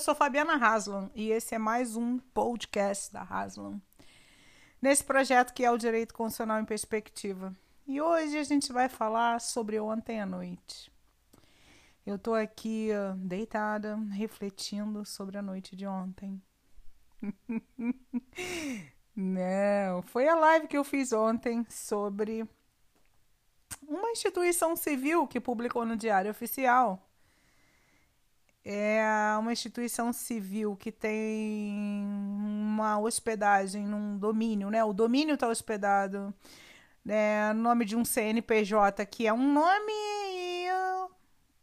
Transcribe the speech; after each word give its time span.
sou 0.00 0.14
Fabiana 0.14 0.54
Haslam 0.54 1.10
e 1.14 1.30
esse 1.30 1.54
é 1.54 1.58
mais 1.58 1.94
um 1.94 2.18
podcast 2.18 3.12
da 3.12 3.20
Haslam. 3.20 3.78
Nesse 4.80 5.04
projeto 5.04 5.52
que 5.52 5.62
é 5.62 5.70
o 5.70 5.76
Direito 5.76 6.14
Constitucional 6.14 6.58
em 6.58 6.64
Perspectiva. 6.64 7.54
E 7.86 8.00
hoje 8.00 8.38
a 8.38 8.42
gente 8.42 8.72
vai 8.72 8.88
falar 8.88 9.42
sobre 9.42 9.78
ontem 9.78 10.18
à 10.18 10.24
noite. 10.24 10.90
Eu 12.06 12.18
tô 12.18 12.32
aqui 12.32 12.88
deitada, 13.18 13.94
refletindo 14.10 15.04
sobre 15.04 15.36
a 15.36 15.42
noite 15.42 15.76
de 15.76 15.86
ontem. 15.86 16.42
Não, 19.14 20.00
foi 20.04 20.26
a 20.28 20.34
live 20.34 20.66
que 20.66 20.78
eu 20.78 20.84
fiz 20.84 21.12
ontem 21.12 21.66
sobre 21.68 22.48
uma 23.86 24.10
instituição 24.12 24.74
civil 24.74 25.28
que 25.28 25.38
publicou 25.38 25.84
no 25.84 25.94
Diário 25.94 26.30
Oficial 26.30 27.09
é 28.64 29.02
uma 29.38 29.52
instituição 29.52 30.12
civil 30.12 30.76
que 30.76 30.92
tem 30.92 31.72
uma 32.06 32.98
hospedagem 32.98 33.86
num 33.86 34.18
domínio, 34.18 34.70
né? 34.70 34.84
O 34.84 34.92
domínio 34.92 35.34
está 35.34 35.48
hospedado 35.48 36.34
é, 37.08 37.52
no 37.54 37.62
nome 37.62 37.84
de 37.84 37.96
um 37.96 38.04
CNPJ, 38.04 39.04
que 39.06 39.26
é 39.26 39.32
um 39.32 39.52
nome. 39.52 39.92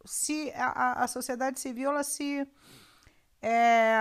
Se 0.05 0.51
a, 0.55 1.03
a 1.03 1.07
sociedade 1.07 1.59
civil 1.59 1.89
ela 1.89 2.03
se 2.03 2.47
é, 3.41 3.97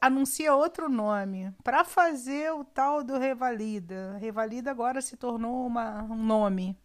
anuncia 0.00 0.54
outro 0.54 0.88
nome 0.88 1.52
para 1.64 1.84
fazer 1.84 2.52
o 2.52 2.64
tal 2.64 3.02
do 3.02 3.18
Revalida. 3.18 4.16
Revalida 4.18 4.70
agora 4.70 5.00
se 5.00 5.16
tornou 5.16 5.66
uma, 5.66 6.02
um 6.02 6.22
nome. 6.22 6.78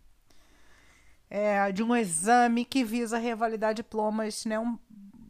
É, 1.29 1.71
de 1.71 1.83
um 1.83 1.95
exame 1.95 2.63
que 2.63 2.83
visa 2.83 3.17
revalidar 3.17 3.73
diplomas 3.73 4.45
né, 4.45 4.57
um, 4.57 4.79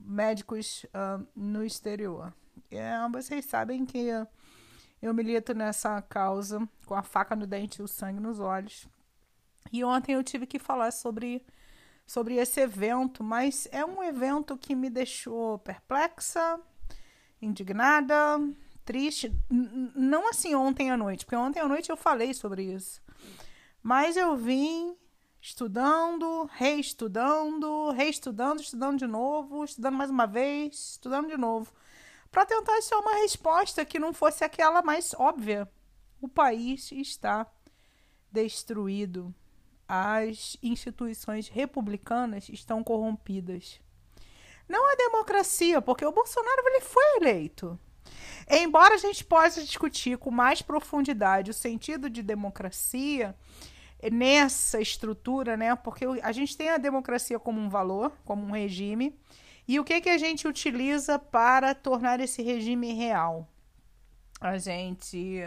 médicos 0.06 0.86
uh, 0.86 1.26
no 1.36 1.66
exterior. 1.66 2.34
É, 2.70 2.94
vocês 3.12 3.46
sabem 3.46 3.86
que 3.86 4.08
eu 5.02 5.14
milito 5.14 5.54
nessa 5.54 6.02
causa 6.02 6.68
com 6.86 6.94
a 6.94 7.04
faca 7.04 7.36
no 7.36 7.48
dente 7.48 7.80
e 7.80 7.84
o 7.84 7.88
sangue 7.88 8.20
nos 8.20 8.40
olhos. 8.40 8.88
E 9.72 9.84
ontem 9.84 10.14
eu 10.14 10.24
tive 10.24 10.46
que 10.46 10.60
falar 10.60 10.92
sobre, 10.92 11.46
sobre 12.06 12.36
esse 12.36 12.60
evento, 12.62 13.24
mas 13.24 13.68
é 13.72 13.86
um 13.86 14.04
evento 14.04 14.58
que 14.58 14.76
me 14.76 14.90
deixou 14.90 15.60
perplexa, 15.60 16.60
indignada, 17.42 18.40
triste. 18.86 19.32
Não 19.50 20.30
assim 20.30 20.56
ontem 20.56 20.90
à 20.90 20.98
noite, 20.98 21.26
porque 21.26 21.36
ontem 21.36 21.60
à 21.60 21.68
noite 21.68 21.90
eu 21.90 21.98
falei 21.98 22.34
sobre 22.34 22.64
isso. 22.64 23.02
Mas 23.84 24.18
eu 24.18 24.36
vim 24.36 24.96
estudando, 25.48 26.50
reestudando, 26.56 27.92
reestudando, 27.92 28.62
estudando 28.62 29.00
de 29.00 29.08
novo, 29.08 29.64
estudando 29.64 29.96
mais 29.96 30.10
uma 30.10 30.28
vez, 30.28 30.92
estudando 30.92 31.30
de 31.30 31.38
novo, 31.38 31.72
para 32.30 32.46
tentar 32.46 32.74
achar 32.78 32.98
uma 32.98 33.16
resposta 33.22 33.86
que 33.86 33.98
não 33.98 34.12
fosse 34.12 34.44
aquela 34.44 34.82
mais 34.82 35.14
óbvia. 35.14 35.66
O 36.20 36.28
país 36.28 36.92
está 36.92 37.48
destruído. 38.30 39.34
As 39.88 40.58
instituições 40.62 41.48
republicanas 41.48 42.50
estão 42.50 42.84
corrompidas. 42.84 43.80
Não 44.68 44.92
a 44.92 44.96
democracia, 44.96 45.82
porque 45.82 46.06
o 46.06 46.12
Bolsonaro 46.12 46.62
ele 46.66 46.82
foi 46.82 47.16
eleito. 47.22 47.80
Embora 48.50 48.96
a 48.96 48.98
gente 48.98 49.24
possa 49.24 49.64
discutir 49.64 50.18
com 50.18 50.30
mais 50.30 50.62
profundidade 50.62 51.52
o 51.52 51.54
sentido 51.54 52.10
de 52.10 52.22
democracia, 52.22 53.34
nessa 54.12 54.80
estrutura, 54.80 55.58
né? 55.58 55.76
Porque 55.76 56.06
a 56.22 56.32
gente 56.32 56.56
tem 56.56 56.70
a 56.70 56.78
democracia 56.78 57.40
como 57.40 57.60
um 57.60 57.70
valor, 57.70 58.12
como 58.24 58.46
um 58.46 58.52
regime. 58.52 59.18
E 59.68 59.80
o 59.80 59.84
que, 59.84 60.00
que 60.00 60.10
a 60.10 60.18
gente 60.18 60.48
utiliza 60.48 61.20
para 61.20 61.76
tornar 61.76 62.20
esse 62.20 62.42
regime 62.42 62.94
real? 62.94 63.48
A 64.40 64.58
gente 64.58 65.42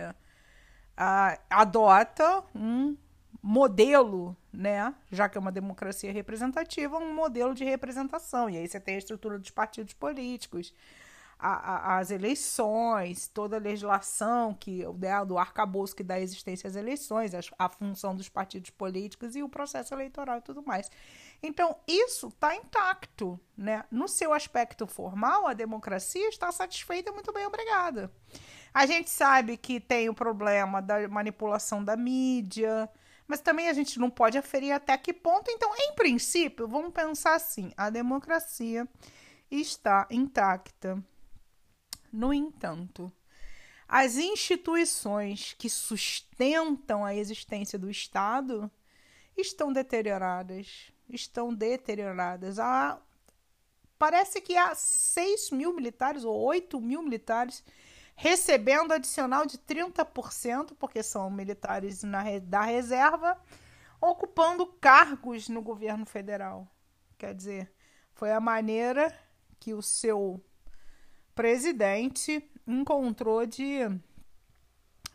a, 0.96 1.38
adota 1.48 2.44
um 2.54 2.96
modelo, 3.42 4.36
né? 4.52 4.94
Já 5.10 5.28
que 5.28 5.38
é 5.38 5.40
uma 5.40 5.52
democracia 5.52 6.12
representativa, 6.12 6.98
um 6.98 7.14
modelo 7.14 7.54
de 7.54 7.64
representação. 7.64 8.50
E 8.50 8.58
aí 8.58 8.68
você 8.68 8.78
tem 8.78 8.96
a 8.96 8.98
estrutura 8.98 9.38
dos 9.38 9.50
partidos 9.50 9.94
políticos, 9.94 10.74
a, 11.40 11.94
a, 11.94 11.98
as 11.98 12.10
eleições, 12.10 13.26
toda 13.28 13.56
a 13.56 13.60
legislação 13.60 14.54
que 14.54 14.84
né, 14.98 15.24
do 15.24 15.38
arcabouço 15.38 15.96
que 15.96 16.02
dá 16.02 16.20
existência 16.20 16.68
às 16.68 16.76
eleições, 16.76 17.34
a, 17.34 17.40
a 17.58 17.68
função 17.68 18.14
dos 18.14 18.28
partidos 18.28 18.70
políticos 18.70 19.34
e 19.34 19.42
o 19.42 19.48
processo 19.48 19.94
eleitoral 19.94 20.38
e 20.38 20.42
tudo 20.42 20.62
mais. 20.62 20.90
Então, 21.42 21.76
isso 21.86 22.28
está 22.28 22.54
intacto. 22.54 23.40
Né? 23.56 23.84
No 23.90 24.06
seu 24.06 24.32
aspecto 24.32 24.86
formal, 24.86 25.46
a 25.46 25.54
democracia 25.54 26.28
está 26.28 26.52
satisfeita, 26.52 27.12
muito 27.12 27.32
bem, 27.32 27.46
obrigada. 27.46 28.10
A 28.72 28.86
gente 28.86 29.10
sabe 29.10 29.56
que 29.56 29.80
tem 29.80 30.08
o 30.08 30.14
problema 30.14 30.80
da 30.80 31.08
manipulação 31.08 31.82
da 31.82 31.96
mídia, 31.96 32.88
mas 33.26 33.40
também 33.40 33.68
a 33.68 33.72
gente 33.72 33.98
não 33.98 34.10
pode 34.10 34.36
aferir 34.36 34.72
até 34.72 34.96
que 34.96 35.12
ponto. 35.12 35.50
Então, 35.50 35.72
em 35.76 35.94
princípio, 35.94 36.68
vamos 36.68 36.92
pensar 36.92 37.34
assim: 37.34 37.72
a 37.76 37.90
democracia 37.90 38.86
está 39.50 40.06
intacta. 40.10 41.02
No 42.12 42.32
entanto, 42.32 43.12
as 43.88 44.16
instituições 44.16 45.54
que 45.58 45.68
sustentam 45.68 47.04
a 47.04 47.14
existência 47.14 47.78
do 47.78 47.90
Estado 47.90 48.70
estão 49.36 49.72
deterioradas. 49.72 50.92
Estão 51.08 51.52
deterioradas. 51.52 52.58
Há, 52.58 53.00
parece 53.98 54.40
que 54.40 54.56
há 54.56 54.74
6 54.74 55.50
mil 55.50 55.74
militares 55.74 56.24
ou 56.24 56.38
8 56.38 56.80
mil 56.80 57.02
militares 57.02 57.64
recebendo 58.14 58.92
adicional 58.92 59.46
de 59.46 59.56
30%, 59.56 60.76
porque 60.78 61.02
são 61.02 61.30
militares 61.30 62.02
na, 62.02 62.22
da 62.38 62.60
reserva, 62.60 63.36
ocupando 64.00 64.66
cargos 64.66 65.48
no 65.48 65.62
governo 65.62 66.04
federal. 66.04 66.68
Quer 67.16 67.34
dizer, 67.34 67.72
foi 68.12 68.30
a 68.30 68.38
maneira 68.38 69.12
que 69.58 69.72
o 69.72 69.82
seu 69.82 70.40
presidente 71.40 72.46
encontrou 72.66 73.46
de 73.46 73.78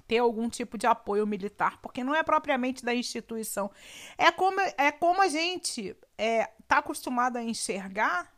ter 0.07 0.17
algum 0.17 0.49
tipo 0.49 0.75
de 0.75 0.87
apoio 0.87 1.27
militar, 1.27 1.79
porque 1.81 2.03
não 2.03 2.15
é 2.15 2.23
propriamente 2.23 2.83
da 2.83 2.95
instituição. 2.95 3.69
É 4.17 4.31
como, 4.31 4.59
é 4.59 4.91
como 4.91 5.21
a 5.21 5.27
gente 5.27 5.89
está 5.89 6.07
é, 6.17 6.51
tá 6.67 6.77
acostumado 6.79 7.37
a 7.37 7.43
enxergar 7.43 8.33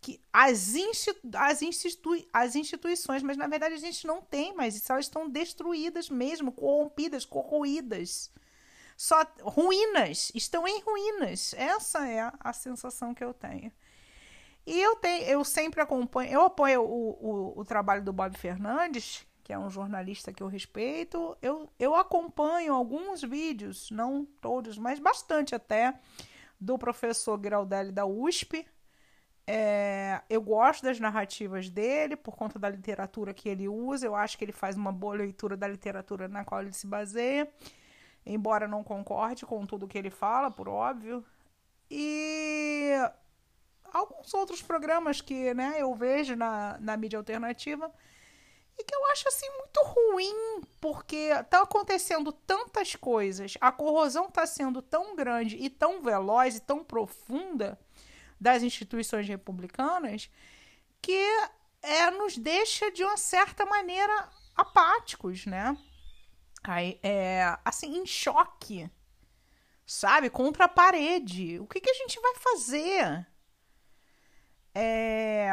que 0.00 0.18
as, 0.32 0.74
institu 0.74 1.20
as, 1.34 1.60
institui 1.60 2.26
as 2.32 2.56
instituições, 2.56 3.22
mas 3.22 3.36
na 3.36 3.46
verdade 3.46 3.74
a 3.74 3.78
gente 3.78 4.06
não 4.06 4.22
tem 4.22 4.54
mais 4.54 4.74
isso, 4.74 4.90
elas 4.90 5.04
estão 5.04 5.28
destruídas 5.28 6.08
mesmo, 6.08 6.50
corrompidas, 6.50 7.26
corroídas. 7.26 8.30
Só 8.96 9.22
ruínas, 9.42 10.32
estão 10.34 10.66
em 10.66 10.80
ruínas. 10.80 11.54
Essa 11.58 12.06
é 12.06 12.20
a, 12.20 12.34
a 12.40 12.52
sensação 12.54 13.12
que 13.12 13.22
eu 13.22 13.34
tenho. 13.34 13.70
E 14.66 14.80
eu, 14.80 14.96
tenho, 14.96 15.24
eu 15.24 15.44
sempre 15.44 15.80
acompanho, 15.80 16.32
eu 16.32 16.42
apoio 16.42 16.82
o, 16.82 17.10
o, 17.10 17.60
o, 17.60 17.64
trabalho 17.64 18.02
do 18.02 18.12
Bob 18.12 18.36
Fernandes, 18.38 19.26
que 19.42 19.52
é 19.52 19.58
um 19.58 19.68
jornalista 19.68 20.32
que 20.32 20.42
eu 20.42 20.46
respeito. 20.46 21.36
Eu, 21.42 21.68
eu 21.78 21.96
acompanho 21.96 22.72
alguns 22.72 23.22
vídeos, 23.22 23.90
não 23.90 24.24
todos, 24.40 24.78
mas 24.78 25.00
bastante 25.00 25.54
até, 25.54 25.98
do 26.60 26.78
professor 26.78 27.40
Giraldelli 27.42 27.90
da 27.90 28.06
USP. 28.06 28.64
É, 29.44 30.22
eu 30.30 30.40
gosto 30.40 30.84
das 30.84 31.00
narrativas 31.00 31.68
dele 31.68 32.14
por 32.14 32.36
conta 32.36 32.56
da 32.58 32.68
literatura 32.68 33.34
que 33.34 33.48
ele 33.48 33.68
usa. 33.68 34.06
Eu 34.06 34.14
acho 34.14 34.38
que 34.38 34.44
ele 34.44 34.52
faz 34.52 34.76
uma 34.76 34.92
boa 34.92 35.14
leitura 35.14 35.56
da 35.56 35.66
literatura 35.66 36.28
na 36.28 36.44
qual 36.44 36.62
ele 36.62 36.72
se 36.72 36.86
baseia, 36.86 37.50
embora 38.24 38.68
não 38.68 38.84
concorde 38.84 39.44
com 39.44 39.66
tudo 39.66 39.88
que 39.88 39.98
ele 39.98 40.10
fala, 40.10 40.52
por 40.52 40.68
óbvio. 40.68 41.24
E 41.90 42.92
alguns 43.92 44.32
outros 44.34 44.62
programas 44.62 45.20
que 45.20 45.52
né, 45.54 45.76
eu 45.78 45.94
vejo 45.94 46.34
na, 46.36 46.78
na 46.80 46.96
mídia 46.96 47.18
alternativa 47.18 47.92
e 48.78 48.84
que 48.84 48.94
eu 48.94 49.04
acho 49.06 49.28
assim 49.28 49.48
muito 49.58 49.82
ruim, 49.82 50.62
porque 50.80 51.30
tá 51.50 51.62
acontecendo 51.62 52.32
tantas 52.32 52.96
coisas, 52.96 53.54
a 53.60 53.70
corrosão 53.70 54.30
tá 54.30 54.46
sendo 54.46 54.80
tão 54.80 55.14
grande 55.14 55.56
e 55.56 55.68
tão 55.68 56.02
veloz 56.02 56.56
e 56.56 56.60
tão 56.60 56.82
profunda 56.82 57.78
das 58.40 58.62
instituições 58.62 59.28
republicanas 59.28 60.30
que 61.00 61.24
é, 61.82 62.10
nos 62.10 62.36
deixa 62.36 62.90
de 62.90 63.04
uma 63.04 63.16
certa 63.16 63.66
maneira 63.66 64.28
apáticos, 64.56 65.46
né? 65.46 65.76
Aí, 66.62 66.98
é, 67.02 67.56
assim, 67.64 67.98
em 67.98 68.06
choque, 68.06 68.88
sabe? 69.84 70.30
Contra 70.30 70.66
a 70.66 70.68
parede. 70.68 71.58
O 71.58 71.66
que, 71.66 71.80
que 71.80 71.90
a 71.90 71.94
gente 71.94 72.20
vai 72.20 72.34
fazer? 72.36 73.26
É, 74.74 75.50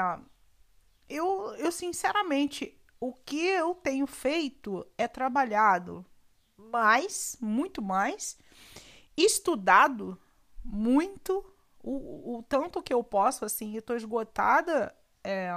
eu, 1.08 1.54
eu, 1.56 1.72
sinceramente, 1.72 2.78
o 3.00 3.14
que 3.14 3.46
eu 3.46 3.76
tenho 3.76 4.08
feito 4.08 4.86
é 4.98 5.08
trabalhado 5.08 6.06
mais, 6.58 7.38
muito 7.40 7.82
mais, 7.82 8.38
estudado 9.18 10.20
muito, 10.64 11.44
o, 11.82 12.38
o 12.38 12.44
tanto 12.44 12.82
que 12.82 12.94
eu 12.94 13.04
posso, 13.04 13.46
assim, 13.46 13.76
eu 13.76 13.82
tô 13.82 13.96
esgotada 13.96 14.96
é, 15.24 15.52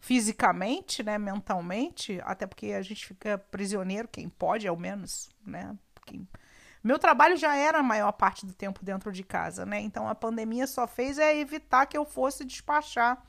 fisicamente, 0.00 1.02
né, 1.02 1.18
mentalmente, 1.18 2.20
até 2.22 2.46
porque 2.46 2.72
a 2.72 2.82
gente 2.82 3.06
fica 3.06 3.38
prisioneiro, 3.38 4.08
quem 4.08 4.28
pode, 4.28 4.68
ao 4.68 4.76
menos, 4.76 5.30
né? 5.44 5.76
Porque 5.94 6.20
meu 6.82 6.98
trabalho 6.98 7.36
já 7.36 7.56
era 7.56 7.78
a 7.78 7.82
maior 7.82 8.12
parte 8.12 8.46
do 8.46 8.52
tempo 8.52 8.84
dentro 8.84 9.12
de 9.12 9.22
casa, 9.22 9.66
né? 9.66 9.80
Então 9.80 10.08
a 10.08 10.14
pandemia 10.14 10.66
só 10.66 10.86
fez 10.86 11.18
é 11.18 11.36
evitar 11.36 11.86
que 11.86 11.96
eu 11.96 12.04
fosse 12.04 12.44
despachar 12.44 13.22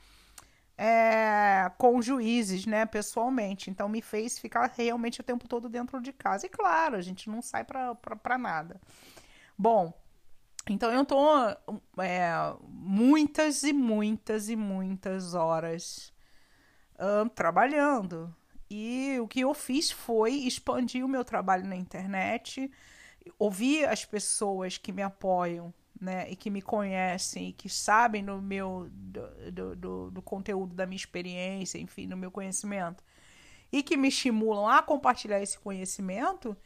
é, 0.78 1.70
com 1.76 2.00
juízes, 2.00 2.64
né, 2.64 2.86
pessoalmente. 2.86 3.68
Então 3.70 3.88
me 3.88 4.00
fez 4.00 4.38
ficar 4.38 4.72
realmente 4.74 5.20
o 5.20 5.24
tempo 5.24 5.46
todo 5.46 5.68
dentro 5.68 6.00
de 6.00 6.12
casa. 6.12 6.46
E 6.46 6.48
claro, 6.48 6.96
a 6.96 7.02
gente 7.02 7.28
não 7.28 7.42
sai 7.42 7.64
para 7.64 8.38
nada. 8.38 8.80
Bom, 9.58 9.92
então 10.68 10.90
eu 10.90 11.04
tô 11.04 11.20
é, 11.98 12.30
muitas 12.66 13.62
e 13.62 13.72
muitas 13.72 14.48
e 14.48 14.56
muitas 14.56 15.34
horas 15.34 16.12
trabalhando. 17.34 18.34
E 18.70 19.18
o 19.20 19.26
que 19.26 19.40
eu 19.40 19.52
fiz 19.52 19.90
foi 19.90 20.32
expandir 20.32 21.04
o 21.04 21.08
meu 21.08 21.24
trabalho 21.24 21.66
na 21.66 21.74
internet, 21.74 22.70
ouvir 23.38 23.86
as 23.88 24.04
pessoas 24.04 24.78
que 24.78 24.92
me 24.92 25.02
apoiam, 25.02 25.72
né, 26.00 26.30
e 26.30 26.36
que 26.36 26.48
me 26.48 26.62
conhecem 26.62 27.48
e 27.48 27.52
que 27.52 27.68
sabem 27.68 28.24
do 28.24 28.40
meu 28.40 28.88
do, 28.90 29.76
do, 29.76 30.10
do, 30.10 30.22
conteúdo 30.22 30.74
da 30.74 30.86
minha 30.86 30.96
experiência, 30.96 31.78
enfim, 31.78 32.08
do 32.08 32.16
meu 32.16 32.30
conhecimento, 32.30 33.04
e 33.70 33.82
que 33.82 33.96
me 33.96 34.08
estimulam 34.08 34.66
a 34.66 34.82
compartilhar 34.82 35.42
esse 35.42 35.58
conhecimento, 35.58 36.56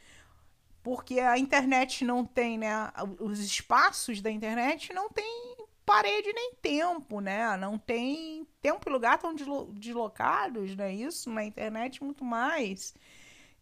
porque 0.81 1.19
a 1.19 1.37
internet 1.37 2.05
não 2.05 2.25
tem, 2.25 2.57
né, 2.57 2.91
os 3.19 3.39
espaços 3.39 4.21
da 4.21 4.31
internet 4.31 4.93
não 4.93 5.09
tem 5.09 5.57
parede 5.85 6.33
nem 6.33 6.53
tempo, 6.55 7.19
né? 7.19 7.55
Não 7.57 7.77
tem 7.77 8.47
tempo 8.61 8.89
e 8.89 8.91
lugar 8.91 9.19
tão 9.19 9.35
deslocados, 9.35 10.75
né? 10.75 10.93
Isso 10.93 11.29
na 11.29 11.45
internet 11.45 12.03
muito 12.03 12.23
mais. 12.25 12.93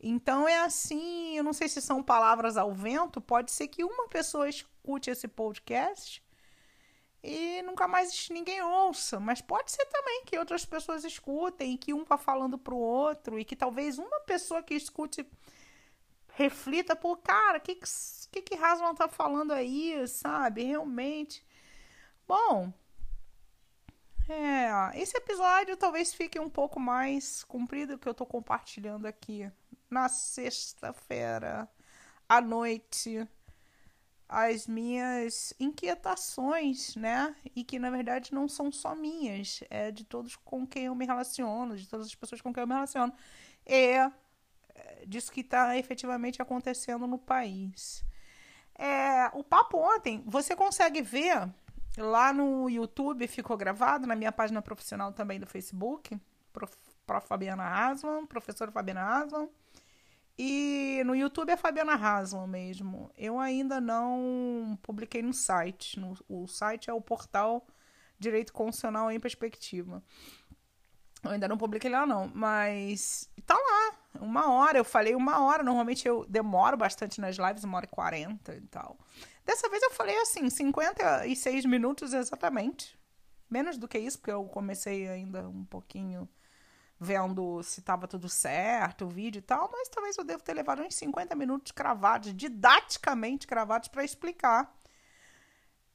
Então 0.06 0.46
é 0.46 0.60
assim, 0.60 1.38
eu 1.38 1.44
não 1.46 1.54
sei 1.54 1.70
se 1.70 1.82
são 1.82 2.04
palavras 2.04 2.58
ao 2.58 2.74
vento, 2.74 3.22
pode 3.22 3.54
ser 3.54 3.70
que 3.70 3.86
uma 3.86 4.10
pessoa 4.10 4.50
escute 4.50 5.10
esse 5.10 5.30
podcast 5.30 6.22
e 7.24 7.62
nunca 7.62 7.88
mais 7.88 8.28
ninguém 8.30 8.62
ouça, 8.62 9.18
mas 9.18 9.40
pode 9.40 9.72
ser 9.72 9.86
também 9.86 10.26
que 10.26 10.38
outras 10.38 10.66
pessoas 10.66 11.06
escutem, 11.06 11.78
que 11.78 11.94
um 11.94 12.04
vá 12.04 12.18
falando 12.18 12.58
pro 12.58 12.76
outro 12.76 13.40
e 13.40 13.46
que 13.46 13.56
talvez 13.56 13.98
uma 13.98 14.20
pessoa 14.22 14.62
que 14.62 14.74
escute 14.74 15.26
reflita, 16.34 16.98
pô, 16.98 17.16
cara, 17.16 17.60
o 17.60 17.62
que 17.62 17.76
que, 17.76 18.42
que 18.42 18.58
tá 18.98 19.08
falando 19.08 19.54
aí, 19.54 20.06
sabe? 20.10 20.64
Realmente. 20.64 21.46
Bom, 22.28 22.74
é, 24.28 25.00
esse 25.00 25.16
episódio 25.16 25.78
talvez 25.78 26.14
fique 26.14 26.38
um 26.42 26.50
pouco 26.50 26.78
mais 26.78 27.46
comprido 27.46 27.98
que 27.98 28.10
eu 28.10 28.14
tô 28.14 28.26
compartilhando 28.26 29.06
aqui 29.06 29.50
na 29.94 30.10
sexta-feira 30.10 31.70
à 32.28 32.42
noite 32.42 33.28
as 34.28 34.68
minhas 34.68 35.54
inquietações, 35.60 36.96
né? 36.96 37.36
E 37.56 37.64
que 37.64 37.78
na 37.78 37.92
verdade 37.92 38.34
não 38.34 38.48
são 38.48 38.72
só 38.72 38.96
minhas, 38.96 39.64
é 39.70 39.92
de 39.92 40.04
todos 40.04 40.36
com 40.36 40.66
quem 40.66 40.86
eu 40.86 40.96
me 40.96 41.06
relaciono, 41.06 41.78
de 41.78 41.88
todas 41.88 42.08
as 42.08 42.16
pessoas 42.16 42.42
com 42.42 42.52
quem 42.52 42.62
eu 42.62 42.68
me 42.68 42.74
relaciono. 42.74 43.14
É 43.66 44.12
disso 45.08 45.32
que 45.32 45.42
está 45.42 45.78
efetivamente 45.78 46.42
acontecendo 46.42 47.08
no 47.08 47.18
país. 47.18 48.04
É, 48.76 49.30
o 49.34 49.44
papo 49.44 49.78
ontem, 49.78 50.24
você 50.26 50.56
consegue 50.56 51.02
ver 51.02 51.50
lá 51.98 52.34
no 52.34 52.70
YouTube, 52.70 53.28
ficou 53.28 53.56
gravado, 53.56 54.08
na 54.08 54.16
minha 54.16 54.32
página 54.32 54.62
profissional 54.62 55.12
também 55.14 55.40
do 55.40 55.46
Facebook, 55.46 56.20
Prof, 56.52 56.76
Prof. 57.06 57.28
Fabiana 57.28 57.64
Haslam, 57.64 58.26
professora 58.26 58.72
Fabiana 58.72 59.02
Haslam. 59.02 59.50
E 60.38 61.04
no 61.06 61.16
YouTube 61.16 61.52
é 61.52 61.58
Fabiana 61.58 61.94
Haslam 61.94 62.48
mesmo. 62.48 63.12
Eu 63.16 63.40
ainda 63.40 63.80
não 63.80 64.78
publiquei 64.82 65.22
no 65.22 65.34
site. 65.34 66.00
No, 66.00 66.18
o 66.28 66.48
site 66.48 66.90
é 66.90 66.94
o 66.94 67.02
portal 67.02 67.68
Direito 68.18 68.52
Constitucional 68.52 69.12
em 69.12 69.20
Perspectiva. 69.20 70.04
Eu 71.24 71.32
ainda 71.32 71.48
não 71.48 71.58
publiquei 71.58 71.90
lá, 71.90 72.06
não. 72.06 72.32
Mas 72.34 73.30
tá 73.46 73.56
lá. 73.56 73.98
Uma 74.20 74.52
hora. 74.52 74.78
Eu 74.78 74.84
falei 74.84 75.16
uma 75.16 75.44
hora. 75.44 75.62
Normalmente 75.62 76.08
eu 76.08 76.26
demoro 76.28 76.76
bastante 76.76 77.22
nas 77.22 77.38
lives, 77.38 77.64
uma 77.64 77.78
hora 77.78 77.86
e 77.86 77.90
quarenta 77.90 78.56
e 78.56 78.62
tal. 78.62 78.98
Dessa 79.46 79.70
vez 79.70 79.84
eu 79.84 79.92
falei 79.92 80.18
assim, 80.22 80.50
56 80.50 81.66
minutos 81.66 82.14
exatamente. 82.14 82.98
Menos 83.50 83.78
do 83.78 83.88
que 83.88 84.00
isso, 84.00 84.18
porque 84.18 84.32
eu 84.32 84.46
comecei 84.46 85.08
ainda 85.08 85.48
um 85.48 85.64
pouquinho 85.64 86.28
vendo 87.04 87.62
se 87.62 87.82
estava 87.82 88.08
tudo 88.08 88.30
certo, 88.30 89.06
o 89.06 89.10
vídeo 89.10 89.40
e 89.40 89.42
tal, 89.42 89.70
mas 89.72 89.90
talvez 89.90 90.18
eu 90.18 90.24
devo 90.24 90.42
ter 90.42 90.54
levado 90.54 90.82
uns 90.82 90.96
50 90.96 91.36
minutos 91.36 91.72
cravados, 91.72 92.34
didaticamente 92.34 93.46
cravados, 93.46 93.90
para 93.90 94.04
explicar 94.04 94.74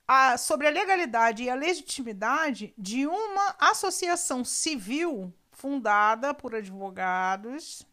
a, 0.07 0.39
sobre 0.39 0.67
a 0.67 0.71
legalidade 0.71 1.43
e 1.43 1.51
a 1.51 1.55
legitimidade 1.55 2.73
de 2.79 3.07
uma 3.07 3.57
associação 3.59 4.45
civil 4.45 5.33
fundada 5.51 6.33
por 6.33 6.55
advogados. 6.55 7.87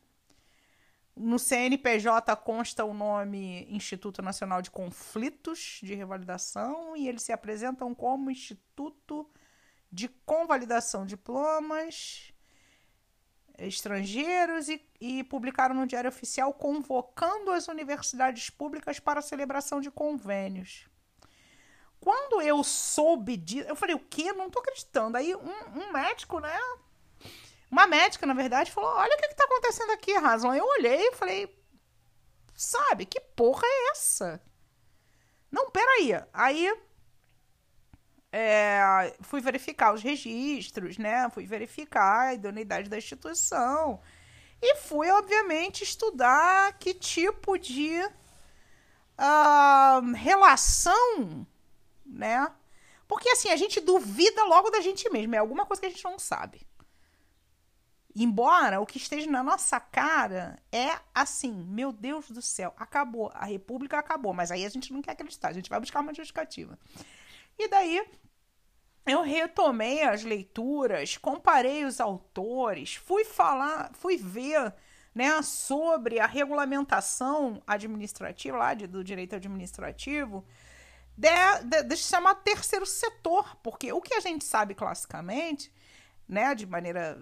No 1.15 1.39
CNPJ 1.39 2.35
consta 2.37 2.83
o 2.83 2.93
nome 2.93 3.65
Instituto 3.69 4.21
Nacional 4.21 4.61
de 4.61 4.69
Conflitos 4.69 5.79
de 5.81 5.95
Revalidação 5.95 6.95
e 6.95 7.07
eles 7.07 7.23
se 7.23 7.31
apresentam 7.31 7.95
como 7.95 8.29
Instituto 8.29 9.29
de 9.91 10.09
Convalidação 10.25 11.03
de 11.03 11.11
Diplomas 11.15 12.34
estrangeiros 13.59 14.69
e, 14.69 14.81
e, 14.99 15.23
publicaram 15.23 15.75
no 15.75 15.87
Diário 15.87 16.09
Oficial 16.09 16.53
convocando 16.53 17.51
as 17.51 17.67
universidades 17.67 18.49
públicas 18.49 18.99
para 18.99 19.19
a 19.19 19.23
celebração 19.23 19.79
de 19.81 19.91
convênios. 19.91 20.87
Quando 21.99 22.41
eu 22.41 22.63
soube 22.63 23.37
disso, 23.37 23.67
eu 23.67 23.75
falei, 23.75 23.95
o 23.95 23.99
quê? 23.99 24.31
Não 24.33 24.49
tô 24.49 24.59
acreditando. 24.59 25.17
Aí 25.17 25.35
um, 25.35 25.79
um 25.79 25.91
médico, 25.91 26.39
né? 26.39 26.57
Uma 27.71 27.87
médica, 27.87 28.25
na 28.25 28.33
verdade, 28.33 28.71
falou: 28.71 28.89
Olha 28.91 29.15
o 29.15 29.17
que, 29.19 29.27
que 29.27 29.35
tá 29.35 29.43
acontecendo 29.43 29.91
aqui, 29.91 30.13
Razão. 30.13 30.53
Eu 30.53 30.65
olhei 30.65 31.07
e 31.07 31.15
falei: 31.15 31.53
Sabe, 32.53 33.05
que 33.05 33.19
porra 33.19 33.63
é 33.65 33.91
essa? 33.91 34.41
Não, 35.51 35.69
peraí. 35.71 36.11
Aí 36.31 36.77
é, 38.37 39.15
fui 39.21 39.39
verificar 39.39 39.93
os 39.93 40.01
registros, 40.01 40.97
né? 40.97 41.29
Fui 41.29 41.45
verificar 41.45 42.27
a 42.27 42.33
idoneidade 42.33 42.89
da 42.89 42.97
instituição. 42.97 44.01
E 44.61 44.75
fui, 44.75 45.09
obviamente, 45.09 45.85
estudar 45.85 46.77
que 46.77 46.93
tipo 46.93 47.57
de 47.57 47.97
uh, 49.17 50.13
relação, 50.13 51.47
né? 52.05 52.51
Porque 53.07 53.29
assim, 53.29 53.51
a 53.51 53.55
gente 53.55 53.79
duvida 53.79 54.43
logo 54.43 54.69
da 54.69 54.81
gente 54.81 55.09
mesmo, 55.09 55.33
é 55.33 55.37
alguma 55.37 55.65
coisa 55.65 55.79
que 55.79 55.87
a 55.87 55.91
gente 55.91 56.03
não 56.03 56.19
sabe. 56.19 56.67
Embora 58.13 58.81
o 58.81 58.85
que 58.85 58.97
esteja 58.97 59.31
na 59.31 59.43
nossa 59.43 59.79
cara 59.79 60.59
é 60.73 60.99
assim, 61.13 61.53
meu 61.53 61.93
Deus 61.93 62.29
do 62.29 62.41
céu, 62.41 62.73
acabou, 62.75 63.31
a 63.33 63.45
república 63.45 63.97
acabou, 63.97 64.33
mas 64.33 64.51
aí 64.51 64.65
a 64.65 64.69
gente 64.69 64.91
não 64.91 65.01
quer 65.01 65.11
acreditar, 65.11 65.47
a 65.47 65.53
gente 65.53 65.69
vai 65.69 65.79
buscar 65.79 66.01
uma 66.01 66.13
justificativa. 66.13 66.77
E 67.57 67.69
daí 67.69 68.05
eu 69.05 69.21
retomei 69.21 70.03
as 70.03 70.23
leituras, 70.23 71.17
comparei 71.17 71.85
os 71.85 71.99
autores, 71.99 72.95
fui 72.95 73.23
falar, 73.23 73.91
fui 73.93 74.17
ver 74.17 74.73
né, 75.13 75.41
sobre 75.41 76.19
a 76.19 76.25
regulamentação 76.25 77.61
administrativa, 77.65 78.57
lá 78.57 78.73
de, 78.73 78.87
do 78.87 79.03
direito 79.03 79.35
administrativo, 79.35 80.43
de, 81.17 81.29
de, 81.63 81.83
de 81.83 81.97
chamar 81.97 82.35
terceiro 82.35 82.85
setor, 82.85 83.55
porque 83.63 83.93
o 83.93 84.01
que 84.01 84.15
a 84.15 84.19
gente 84.19 84.43
sabe 84.43 84.73
classicamente, 84.73 85.71
né, 86.27 86.55
de 86.55 86.65
maneira 86.65 87.17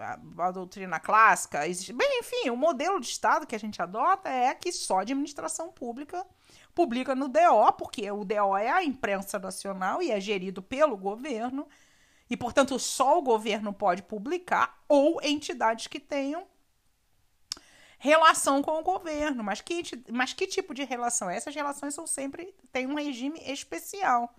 a, 0.00 0.46
a 0.46 0.50
doutrina 0.50 0.98
clássica, 0.98 1.68
existe, 1.68 1.92
bem, 1.92 2.20
enfim, 2.20 2.50
o 2.50 2.56
modelo 2.56 2.98
de 2.98 3.06
Estado 3.06 3.46
que 3.46 3.54
a 3.54 3.60
gente 3.60 3.80
adota 3.80 4.28
é 4.30 4.54
que 4.54 4.72
só 4.72 5.00
administração 5.00 5.70
pública 5.70 6.26
publica 6.78 7.12
no 7.12 7.26
DO, 7.26 7.72
porque 7.76 8.08
o 8.08 8.24
DO 8.24 8.56
é 8.56 8.70
a 8.70 8.84
imprensa 8.84 9.36
nacional 9.36 10.00
e 10.00 10.12
é 10.12 10.20
gerido 10.20 10.62
pelo 10.62 10.96
governo, 10.96 11.66
e, 12.30 12.36
portanto, 12.36 12.78
só 12.78 13.18
o 13.18 13.22
governo 13.22 13.72
pode 13.72 14.04
publicar, 14.04 14.80
ou 14.88 15.20
entidades 15.20 15.88
que 15.88 15.98
tenham 15.98 16.46
relação 17.98 18.62
com 18.62 18.78
o 18.78 18.84
governo. 18.84 19.42
Mas 19.42 19.60
que, 19.60 19.82
mas 20.08 20.32
que 20.32 20.46
tipo 20.46 20.72
de 20.72 20.84
relação? 20.84 21.28
Essas 21.28 21.52
relações 21.52 21.94
são 21.94 22.06
sempre. 22.06 22.54
têm 22.70 22.86
um 22.86 22.94
regime 22.94 23.40
especial. 23.40 24.32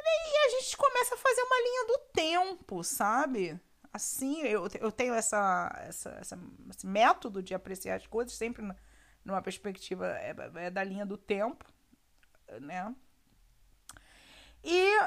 E 0.00 0.46
a 0.46 0.60
gente 0.60 0.74
começa 0.78 1.14
a 1.14 1.18
fazer 1.18 1.42
uma 1.42 1.60
linha 1.60 1.86
do 1.88 1.98
tempo, 2.14 2.82
sabe? 2.82 3.60
Assim, 3.92 4.40
eu, 4.40 4.66
eu 4.80 4.90
tenho 4.90 5.12
essa, 5.12 5.70
essa, 5.86 6.08
essa, 6.18 6.38
esse 6.70 6.86
método 6.86 7.42
de 7.42 7.54
apreciar 7.54 7.96
as 7.96 8.06
coisas 8.06 8.32
sempre 8.32 8.62
numa 9.24 9.42
perspectiva 9.42 10.08
é, 10.18 10.34
é 10.56 10.70
da 10.70 10.82
linha 10.82 11.06
do 11.06 11.16
tempo, 11.16 11.64
né? 12.60 12.94
E 14.64 14.98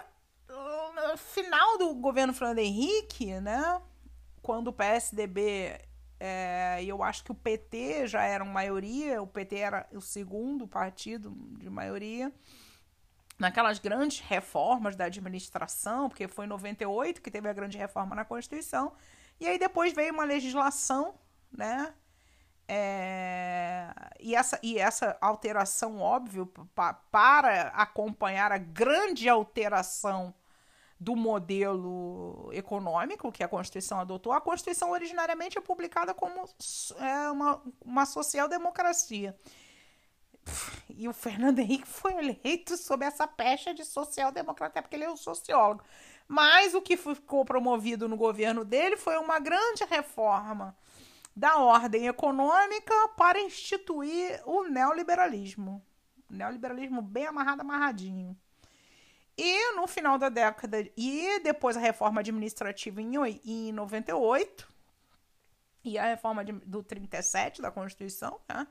final 1.18 1.78
do 1.78 1.94
governo 1.96 2.34
Fernando 2.34 2.60
Henrique, 2.60 3.40
né? 3.40 3.82
Quando 4.42 4.68
o 4.68 4.74
PSDB 4.74 5.80
é, 6.20 6.84
eu 6.84 7.04
acho 7.04 7.24
que 7.24 7.32
o 7.32 7.36
PT 7.36 8.08
já 8.08 8.24
era 8.24 8.44
uma 8.44 8.54
maioria, 8.54 9.22
o 9.22 9.28
PT 9.28 9.56
era 9.56 9.88
o 9.92 10.02
segundo 10.02 10.68
partido 10.68 11.32
de 11.58 11.70
maioria. 11.70 12.32
Naquelas 13.38 13.80
grandes 13.80 14.22
reformas 14.22 14.96
da 14.96 15.06
administração, 15.06 16.08
porque 16.08 16.28
foi 16.28 16.46
em 16.46 16.50
98 16.50 17.22
que 17.22 17.30
teve 17.30 17.50
a 17.50 17.54
grande 17.54 17.78
reforma 17.78 18.16
na 18.16 18.24
Constituição, 18.24 18.94
e 19.40 19.46
aí 19.46 19.60
depois 19.60 19.92
veio 19.92 20.14
uma 20.14 20.24
legislação, 20.24 21.16
né? 21.52 21.94
É, 22.68 23.94
e, 24.20 24.36
essa, 24.36 24.60
e 24.64 24.80
essa 24.80 25.18
alteração, 25.22 26.00
óbvio, 26.00 26.48
pa, 26.74 26.94
para 26.94 27.68
acompanhar 27.70 28.52
a 28.52 28.58
grande 28.58 29.30
alteração 29.30 30.34
do 31.00 31.16
modelo 31.16 32.50
econômico 32.54 33.32
que 33.32 33.44
a 33.44 33.48
Constituição 33.48 34.00
adotou. 34.00 34.32
A 34.32 34.42
Constituição 34.42 34.92
originariamente 34.92 35.58
é 35.58 35.62
publicada 35.62 36.14
como 36.14 36.50
é, 37.00 37.30
uma, 37.30 37.62
uma 37.84 38.06
social-democracia. 38.06 39.38
E 40.90 41.08
o 41.08 41.14
Fernando 41.14 41.60
Henrique 41.60 41.88
foi 41.88 42.14
eleito 42.14 42.78
sob 42.78 43.06
essa 43.06 43.28
pecha 43.28 43.74
de 43.74 43.84
social-democrata, 43.84 44.82
porque 44.82 44.96
ele 44.96 45.04
é 45.04 45.12
um 45.12 45.18
sociólogo. 45.18 45.84
Mas 46.28 46.74
o 46.74 46.82
que 46.82 46.98
ficou 46.98 47.46
promovido 47.46 48.08
no 48.08 48.18
governo 48.18 48.64
dele 48.64 48.98
foi 48.98 49.18
uma 49.18 49.40
grande 49.40 49.84
reforma 49.84 50.76
da 51.36 51.58
ordem 51.58 52.08
econômica 52.08 52.94
para 53.18 53.42
instituir 53.42 54.42
o 54.46 54.64
neoliberalismo. 54.64 55.84
Neoliberalismo 56.30 57.02
bem 57.02 57.28
amarrado, 57.28 57.62
amarradinho. 57.62 58.38
E 59.38 59.74
no 59.76 59.86
final 59.86 60.18
da 60.18 60.30
década, 60.30 60.90
e 60.96 61.40
depois 61.42 61.76
a 61.76 61.80
reforma 61.80 62.22
administrativa 62.22 63.02
em, 63.02 63.16
em 63.44 63.72
98, 63.74 64.74
e 65.84 65.98
a 66.00 66.06
reforma 66.06 66.44
de, 66.46 66.54
do 66.54 66.82
37 66.82 67.62
da 67.62 67.70
Constituição, 67.70 68.40
né? 68.48 68.66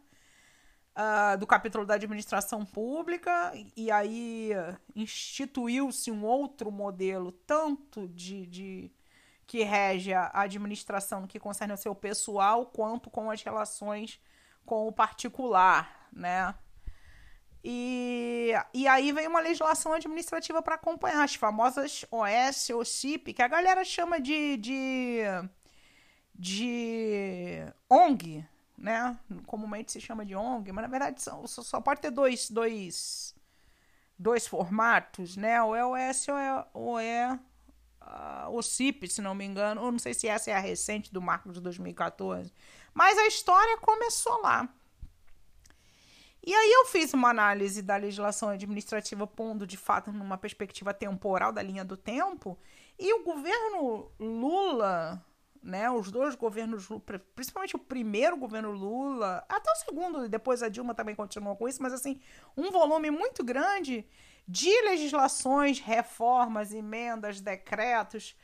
Uh, 0.96 1.36
do 1.38 1.46
capítulo 1.46 1.84
da 1.84 1.94
administração 1.94 2.64
pública, 2.64 3.52
e 3.76 3.90
aí 3.90 4.50
instituiu-se 4.94 6.10
um 6.10 6.24
outro 6.24 6.70
modelo, 6.70 7.32
tanto 7.32 8.06
de, 8.08 8.46
de 8.46 8.92
que 9.46 9.62
rege 9.62 10.12
a 10.12 10.30
administração 10.34 11.20
no 11.20 11.28
que 11.28 11.38
concerne 11.38 11.72
ao 11.72 11.76
seu 11.76 11.94
pessoal, 11.94 12.66
quanto 12.66 13.10
com 13.10 13.30
as 13.30 13.42
relações 13.42 14.20
com 14.64 14.88
o 14.88 14.92
particular, 14.92 16.08
né? 16.12 16.54
E, 17.66 18.52
e 18.74 18.86
aí 18.86 19.10
vem 19.10 19.26
uma 19.26 19.40
legislação 19.40 19.94
administrativa 19.94 20.60
para 20.62 20.74
acompanhar 20.74 21.24
as 21.24 21.34
famosas 21.34 22.04
OS 22.10 22.70
ou 22.70 22.84
CIP, 22.84 23.32
que 23.32 23.42
a 23.42 23.48
galera 23.48 23.82
chama 23.84 24.20
de, 24.20 24.58
de, 24.58 25.20
de 26.34 27.60
ONG, 27.88 28.46
né? 28.76 29.18
Comumente 29.46 29.92
se 29.92 30.00
chama 30.00 30.26
de 30.26 30.36
ONG, 30.36 30.72
mas 30.72 30.82
na 30.82 30.88
verdade 30.88 31.22
são, 31.22 31.46
só 31.46 31.80
pode 31.80 32.02
ter 32.02 32.10
dois, 32.10 32.50
dois, 32.50 33.34
dois 34.18 34.46
formatos, 34.46 35.34
né? 35.34 35.62
Ou 35.62 35.74
é 35.74 35.86
OS 35.86 36.28
ou 36.28 36.36
é, 36.36 36.66
ou 36.74 36.98
é 36.98 37.38
uh, 38.04 38.50
o 38.50 38.62
CIP, 38.62 39.08
se 39.08 39.20
não 39.20 39.34
me 39.34 39.44
engano. 39.44 39.82
Ou 39.82 39.90
não 39.90 39.98
sei 39.98 40.14
se 40.14 40.28
essa 40.28 40.50
é 40.50 40.54
a 40.54 40.60
recente 40.60 41.12
do 41.12 41.20
marco 41.20 41.52
de 41.52 41.60
2014. 41.60 42.52
Mas 42.92 43.18
a 43.18 43.26
história 43.26 43.78
começou 43.78 44.40
lá. 44.40 44.68
E 46.46 46.54
aí 46.54 46.72
eu 46.72 46.84
fiz 46.86 47.14
uma 47.14 47.30
análise 47.30 47.80
da 47.80 47.96
legislação 47.96 48.50
administrativa 48.50 49.26
pondo 49.26 49.66
de 49.66 49.78
fato 49.78 50.12
numa 50.12 50.36
perspectiva 50.36 50.92
temporal 50.92 51.50
da 51.50 51.62
linha 51.62 51.82
do 51.82 51.96
tempo, 51.96 52.58
e 52.98 53.14
o 53.14 53.24
governo 53.24 54.10
Lula, 54.20 55.24
né, 55.62 55.90
os 55.90 56.10
dois 56.10 56.34
governos, 56.34 56.86
principalmente 57.34 57.76
o 57.76 57.78
primeiro 57.78 58.36
governo 58.36 58.72
Lula, 58.72 59.42
até 59.48 59.72
o 59.72 59.76
segundo, 59.76 60.28
depois 60.28 60.62
a 60.62 60.68
Dilma 60.68 60.94
também 60.94 61.14
continuou 61.14 61.56
com 61.56 61.66
isso, 61.66 61.82
mas 61.82 61.94
assim, 61.94 62.20
um 62.54 62.70
volume 62.70 63.10
muito 63.10 63.42
grande 63.42 64.06
de 64.46 64.70
legislações, 64.82 65.78
reformas, 65.78 66.72
emendas, 66.72 67.40
decretos 67.40 68.36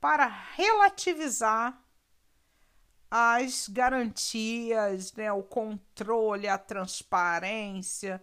para 0.00 0.26
relativizar 0.26 1.82
as 3.10 3.68
garantias, 3.68 5.12
né, 5.14 5.32
o 5.32 5.42
controle, 5.42 6.46
a 6.46 6.58
transparência 6.58 8.22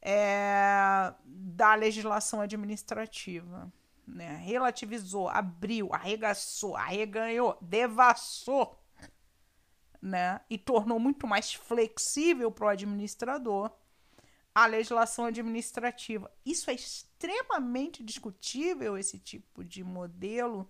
é, 0.00 1.12
da 1.24 1.74
legislação 1.74 2.40
administrativa. 2.40 3.70
Né? 4.06 4.36
Relativizou, 4.44 5.28
abriu, 5.28 5.92
arregaçou, 5.92 6.76
arreganhou, 6.76 7.58
devassou 7.60 8.78
né? 10.00 10.40
e 10.48 10.56
tornou 10.56 10.98
muito 10.98 11.26
mais 11.26 11.52
flexível 11.54 12.50
para 12.50 12.66
o 12.66 12.68
administrador 12.68 13.70
a 14.54 14.66
legislação 14.66 15.26
administrativa. 15.26 16.30
Isso 16.44 16.70
é 16.70 16.74
extremamente 16.74 18.02
discutível, 18.02 18.98
esse 18.98 19.18
tipo 19.18 19.64
de 19.64 19.82
modelo. 19.82 20.68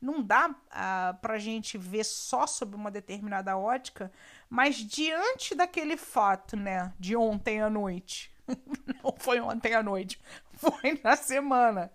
Não 0.00 0.22
dá 0.22 0.50
uh, 0.50 0.56
ah, 0.70 1.18
para 1.22 1.34
a 1.34 1.38
gente 1.38 1.78
ver 1.78 2.04
só 2.04 2.46
sob 2.46 2.74
uma 2.74 2.90
determinada 2.90 3.56
ótica, 3.56 4.12
mas 4.50 4.76
diante 4.76 5.54
daquele 5.54 5.96
fato, 5.96 6.56
né, 6.56 6.92
de 6.98 7.14
ontem 7.16 7.60
à 7.62 7.70
noite, 7.70 8.34
não 9.02 9.14
foi 9.16 9.40
ontem 9.40 9.74
à 9.74 9.82
noite, 9.82 10.20
foi 10.54 11.00
na 11.04 11.14
semana, 11.14 11.90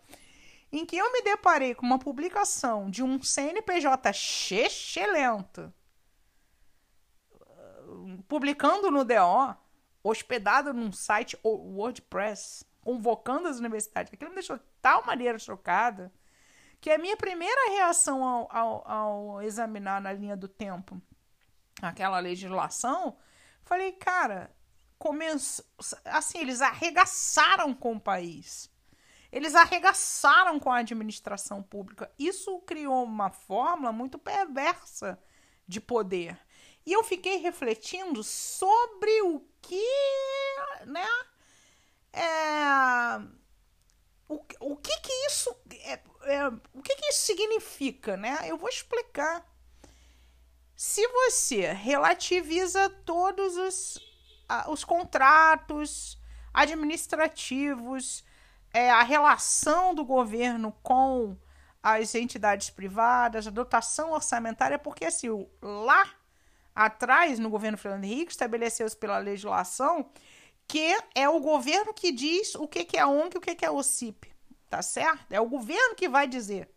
em 0.71 0.85
que 0.85 0.97
eu 0.97 1.11
me 1.11 1.21
deparei 1.21 1.75
com 1.75 1.85
uma 1.85 1.99
publicação 1.99 2.89
de 2.89 3.03
um 3.03 3.21
CNPJ 3.21 4.09
excelente, 4.09 5.69
publicando 8.27 8.89
no 8.89 9.03
DO, 9.03 9.66
hospedado 10.07 10.73
num 10.73 10.91
site 10.91 11.37
WordPress, 11.43 12.65
convocando 12.81 13.47
as 13.47 13.59
universidades. 13.59 14.13
Aquilo 14.13 14.29
me 14.29 14.35
deixou 14.35 14.57
de 14.57 14.63
tal 14.81 15.05
maneira 15.05 15.37
chocada 15.37 16.11
que 16.79 16.91
a 16.91 16.97
minha 16.97 17.17
primeira 17.17 17.71
reação 17.71 18.23
ao, 18.23 18.47
ao, 18.51 18.91
ao 18.91 19.41
examinar 19.41 20.01
na 20.01 20.13
linha 20.13 20.37
do 20.37 20.47
tempo 20.47 21.01
aquela 21.81 22.19
legislação, 22.19 23.17
falei, 23.63 23.91
cara, 23.91 24.55
começou, 24.97 25.65
assim, 26.05 26.39
eles 26.39 26.61
arregaçaram 26.61 27.73
com 27.73 27.95
o 27.95 27.99
país. 27.99 28.71
Eles 29.31 29.55
arregaçaram 29.55 30.59
com 30.59 30.71
a 30.71 30.77
administração 30.77 31.61
pública. 31.61 32.11
Isso 32.17 32.59
criou 32.61 33.03
uma 33.03 33.29
fórmula 33.29 33.91
muito 33.91 34.17
perversa 34.17 35.19
de 35.67 35.81
poder. 35.81 36.39
E 36.85 36.93
eu 36.93 37.03
fiquei 37.03 37.37
refletindo 37.37 38.23
sobre 38.23 39.21
o 39.23 39.41
que, 39.67 40.85
né, 40.85 41.07
é, 42.13 43.19
o, 44.27 44.35
o 44.61 44.75
que 44.77 44.99
que 45.01 45.13
isso 45.27 45.55
é, 45.83 45.99
é, 46.23 46.47
o 46.73 46.81
que 46.81 46.95
que 46.95 47.05
isso 47.07 47.21
significa, 47.21 48.17
né? 48.17 48.39
Eu 48.45 48.57
vou 48.57 48.69
explicar. 48.69 49.45
Se 50.75 51.07
você 51.07 51.73
relativiza 51.73 52.89
todos 53.03 53.57
os, 53.57 53.99
os 54.67 54.83
contratos 54.83 56.19
administrativos, 56.53 58.23
é, 58.73 58.91
a 58.91 59.01
relação 59.01 59.95
do 59.95 60.05
governo 60.05 60.71
com 60.83 61.35
as 61.81 62.13
entidades 62.13 62.69
privadas, 62.69 63.47
a 63.47 63.51
dotação 63.51 64.11
orçamentária, 64.11 64.77
porque 64.77 65.05
assim, 65.05 65.29
lá 65.61 66.05
atrás, 66.77 67.39
no 67.39 67.49
governo 67.49 67.77
Fernando 67.77 68.03
Henrique, 68.03 68.31
estabeleceu-se 68.31 68.95
pela 68.95 69.17
legislação 69.17 70.09
que 70.67 70.97
é 71.15 71.29
o 71.29 71.39
governo 71.39 71.93
que 71.93 72.11
diz 72.11 72.53
o 72.55 72.67
que, 72.67 72.83
que 72.83 72.97
é 72.97 72.99
a 72.99 73.07
ONG 73.07 73.35
e 73.35 73.37
o 73.37 73.41
que, 73.41 73.55
que 73.55 73.65
é 73.65 73.71
o 73.71 73.81
CIP. 73.81 74.29
Tá 74.69 74.81
certo? 74.81 75.31
É 75.31 75.39
o 75.39 75.47
governo 75.47 75.95
que 75.95 76.09
vai 76.09 76.27
dizer. 76.27 76.69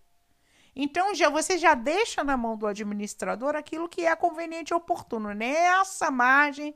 Então, 0.76 1.12
já 1.12 1.28
você 1.28 1.58
já 1.58 1.74
deixa 1.74 2.22
na 2.22 2.36
mão 2.36 2.56
do 2.56 2.68
administrador 2.68 3.56
aquilo 3.56 3.88
que 3.88 4.06
é 4.06 4.14
conveniente 4.14 4.72
e 4.72 4.76
oportuno, 4.76 5.34
nessa 5.34 6.08
margem 6.10 6.74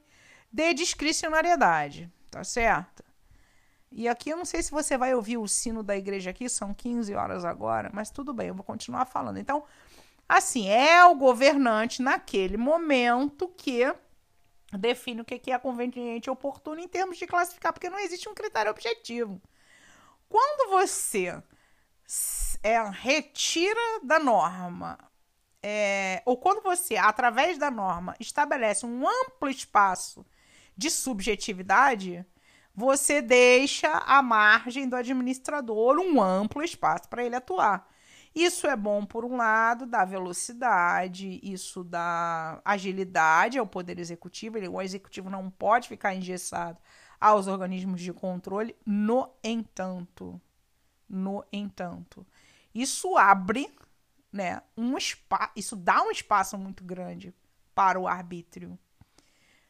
de 0.52 0.74
discricionariedade, 0.74 2.12
tá 2.28 2.42
certo? 2.42 3.04
E 3.92 4.08
aqui 4.08 4.30
eu 4.30 4.36
não 4.36 4.44
sei 4.44 4.60
se 4.60 4.72
você 4.72 4.98
vai 4.98 5.14
ouvir 5.14 5.36
o 5.36 5.46
sino 5.46 5.80
da 5.80 5.96
igreja 5.96 6.30
aqui, 6.30 6.48
são 6.48 6.74
15 6.74 7.14
horas 7.14 7.44
agora, 7.44 7.90
mas 7.94 8.10
tudo 8.10 8.34
bem, 8.34 8.48
eu 8.48 8.54
vou 8.54 8.64
continuar 8.64 9.04
falando. 9.04 9.38
Então, 9.38 9.62
assim, 10.28 10.68
é 10.68 11.04
o 11.04 11.14
governante 11.14 12.02
naquele 12.02 12.56
momento 12.56 13.48
que 13.48 13.82
define 14.72 15.20
o 15.20 15.24
que 15.24 15.50
é 15.50 15.58
conveniente 15.58 16.28
e 16.28 16.30
oportuno 16.30 16.80
em 16.80 16.88
termos 16.88 17.16
de 17.16 17.26
classificar, 17.26 17.72
porque 17.72 17.90
não 17.90 17.98
existe 17.98 18.28
um 18.28 18.34
critério 18.34 18.70
objetivo. 18.70 19.40
Quando 20.28 20.70
você 20.70 21.40
é, 22.62 22.82
retira 22.90 24.00
da 24.02 24.18
norma, 24.18 24.98
é, 25.62 26.22
ou 26.26 26.36
quando 26.36 26.62
você, 26.62 26.96
através 26.96 27.56
da 27.56 27.70
norma, 27.70 28.14
estabelece 28.18 28.84
um 28.84 29.08
amplo 29.08 29.48
espaço 29.48 30.26
de 30.76 30.90
subjetividade, 30.90 32.26
você 32.74 33.22
deixa 33.22 33.88
à 33.88 34.20
margem 34.20 34.88
do 34.88 34.96
administrador 34.96 35.98
um 35.98 36.20
amplo 36.20 36.62
espaço 36.62 37.08
para 37.08 37.24
ele 37.24 37.36
atuar. 37.36 37.88
Isso 38.34 38.66
é 38.66 38.74
bom, 38.74 39.06
por 39.06 39.24
um 39.24 39.36
lado, 39.36 39.86
dá 39.86 40.04
velocidade, 40.04 41.38
isso 41.42 41.84
dá 41.84 42.60
agilidade 42.64 43.58
ao 43.58 43.66
Poder 43.66 43.98
Executivo. 43.98 44.58
o 44.58 44.82
Executivo 44.82 45.30
não 45.30 45.48
pode 45.48 45.86
ficar 45.86 46.14
engessado 46.14 46.78
aos 47.20 47.46
organismos 47.46 48.00
de 48.00 48.12
controle. 48.12 48.74
No 48.84 49.30
entanto, 49.42 50.40
no 51.08 51.44
entanto, 51.52 52.26
isso 52.74 53.16
abre 53.16 53.72
né, 54.32 54.60
um 54.76 54.98
espaço, 54.98 55.52
isso 55.54 55.76
dá 55.76 56.02
um 56.02 56.10
espaço 56.10 56.58
muito 56.58 56.82
grande 56.82 57.32
para 57.72 58.00
o 58.00 58.08
arbítrio, 58.08 58.76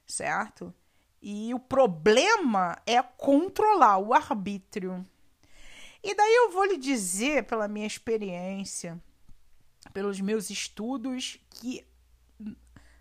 certo? 0.07 0.75
E 1.21 1.53
o 1.53 1.61
problema 1.61 2.79
é 2.87 3.03
controlar 3.03 3.99
o 3.99 4.15
arbítrio. 4.15 5.07
E 6.05 6.15
daí 6.15 6.35
eu 6.35 6.51
vou 6.51 6.67
lhe 6.67 6.77
dizer, 6.77 7.45
pela 7.45 7.67
minha 7.67 7.87
experiência, 7.87 9.03
pelos 9.95 10.21
meus 10.21 10.51
estudos, 10.51 11.41
que 11.49 11.83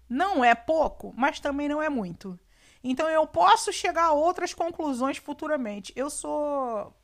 não 0.08 0.44
é 0.44 0.56
pouco, 0.56 1.14
mas 1.18 1.42
também 1.42 1.68
não 1.68 1.82
é 1.82 1.90
muito. 1.90 2.40
Então 2.82 3.10
eu 3.10 3.28
posso 3.28 3.74
chegar 3.74 4.06
a 4.06 4.12
outras 4.14 4.54
conclusões 4.54 5.18
futuramente. 5.18 5.92
Eu 5.98 6.10
sou 6.10 6.96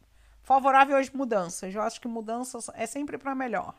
favorável 0.41 0.95
às 0.95 1.09
mudanças. 1.09 1.75
Eu 1.75 1.81
acho 1.81 1.99
que 1.99 2.07
mudanças 2.07 2.69
é 2.75 2.85
sempre 2.85 3.17
para 3.17 3.35
melhor. 3.35 3.75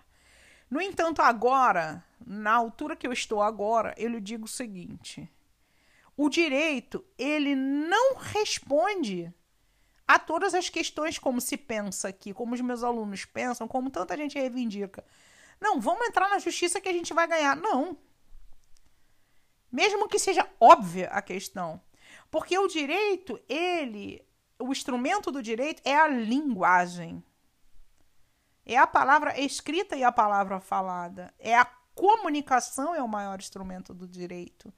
No 0.71 0.81
entanto, 0.81 1.23
agora, 1.23 2.05
na 2.25 2.53
altura 2.53 2.95
que 2.95 3.07
eu 3.07 3.13
estou 3.13 3.43
agora, 3.43 3.95
eu 3.97 4.11
lhe 4.11 4.21
digo 4.21 4.45
o 4.45 4.49
seguinte: 4.49 5.27
o 6.17 6.29
direito, 6.29 7.03
ele 7.17 7.55
não 7.55 8.17
responde 8.17 9.33
a 10.15 10.19
todas 10.19 10.55
as 10.55 10.69
questões 10.69 11.21
como 11.21 11.41
se 11.41 11.57
pensa 11.57 12.09
aqui, 12.09 12.35
como 12.35 12.53
os 12.53 12.61
meus 12.61 12.83
alunos 12.83 13.25
pensam, 13.25 13.69
como 13.69 13.91
tanta 13.91 14.17
gente 14.17 14.37
reivindica. 14.37 15.05
Não, 15.61 15.81
vamos 15.81 16.05
entrar 16.09 16.29
na 16.29 16.41
justiça 16.41 16.81
que 16.81 16.89
a 16.89 16.93
gente 16.93 17.15
vai 17.15 17.29
ganhar. 17.29 17.57
Não. 17.57 17.97
Mesmo 19.71 20.09
que 20.09 20.19
seja 20.19 20.49
óbvia 20.59 21.09
a 21.11 21.23
questão. 21.23 21.81
Porque 22.29 22.59
o 22.59 22.67
direito, 22.67 23.41
ele, 23.49 24.21
o 24.59 24.73
instrumento 24.73 25.31
do 25.31 25.41
direito 25.41 25.81
é 25.85 25.95
a 25.95 26.09
linguagem. 26.09 27.23
É 28.67 28.77
a 28.77 28.89
palavra 28.89 29.39
escrita 29.39 29.95
e 29.95 30.03
a 30.03 30.11
palavra 30.11 30.59
falada. 30.59 31.33
É 31.39 31.57
a 31.57 31.65
comunicação 31.95 32.93
é 32.97 33.03
o 33.03 33.09
maior 33.09 33.39
instrumento 33.39 33.95
do 33.95 34.09
direito. 34.09 34.75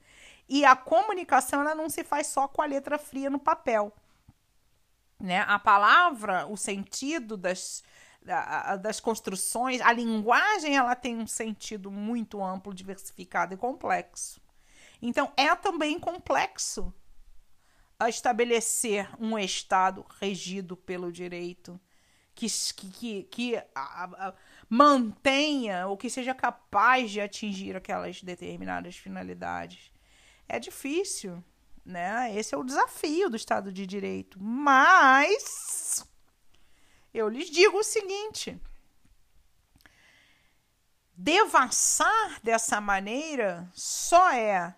E 0.47 0.63
a 0.67 0.77
comunicação 0.77 1.63
ela 1.63 1.75
não 1.75 1.89
se 1.89 2.05
faz 2.05 2.27
só 2.27 2.47
com 2.47 2.61
a 2.61 2.67
letra 2.67 2.99
fria 2.99 3.31
no 3.31 3.39
papel. 3.39 3.95
Né? 5.23 5.45
A 5.47 5.57
palavra, 5.57 6.49
o 6.49 6.57
sentido 6.57 7.37
das, 7.37 7.85
das 8.81 8.99
construções, 8.99 9.81
a 9.81 9.93
linguagem 9.93 10.77
ela 10.77 10.97
tem 10.97 11.17
um 11.17 11.29
sentido 11.29 11.93
muito 11.93 12.43
amplo, 12.43 12.75
diversificado 12.75 13.55
e 13.55 13.57
complexo. 13.57 14.41
Então 15.01 15.33
é 15.37 15.55
também 15.55 15.97
complexo 15.97 16.93
estabelecer 18.09 19.09
um 19.17 19.39
Estado 19.39 20.05
regido 20.21 20.77
pelo 20.77 21.13
direito 21.13 21.81
que, 22.35 22.49
que, 22.49 23.23
que 23.25 23.57
a, 23.57 23.65
a, 23.75 24.35
mantenha 24.69 25.87
ou 25.87 25.97
que 25.97 26.11
seja 26.11 26.35
capaz 26.35 27.13
de 27.13 27.21
atingir 27.21 27.77
aquelas 27.77 28.21
determinadas 28.21 28.97
finalidades. 28.97 29.93
É 30.49 30.59
difícil, 30.59 31.45
né? 31.85 32.35
Esse 32.35 32.55
é 32.55 32.59
o 32.59 32.65
desafio 32.65 33.29
do 33.29 33.37
Estado 33.37 33.73
de 33.73 33.87
Direito. 33.87 34.39
Mas 34.41 36.07
eu 37.13 37.29
lhes 37.29 37.51
digo 37.51 37.79
o 37.79 37.85
seguinte: 37.85 38.61
devassar 41.17 42.41
dessa 42.43 42.81
maneira 42.81 43.69
só 43.73 44.33
é 44.33 44.75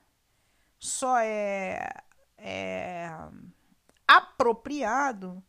só 0.79 1.19
é, 1.19 1.89
é 2.37 3.11
apropriado 4.07 5.43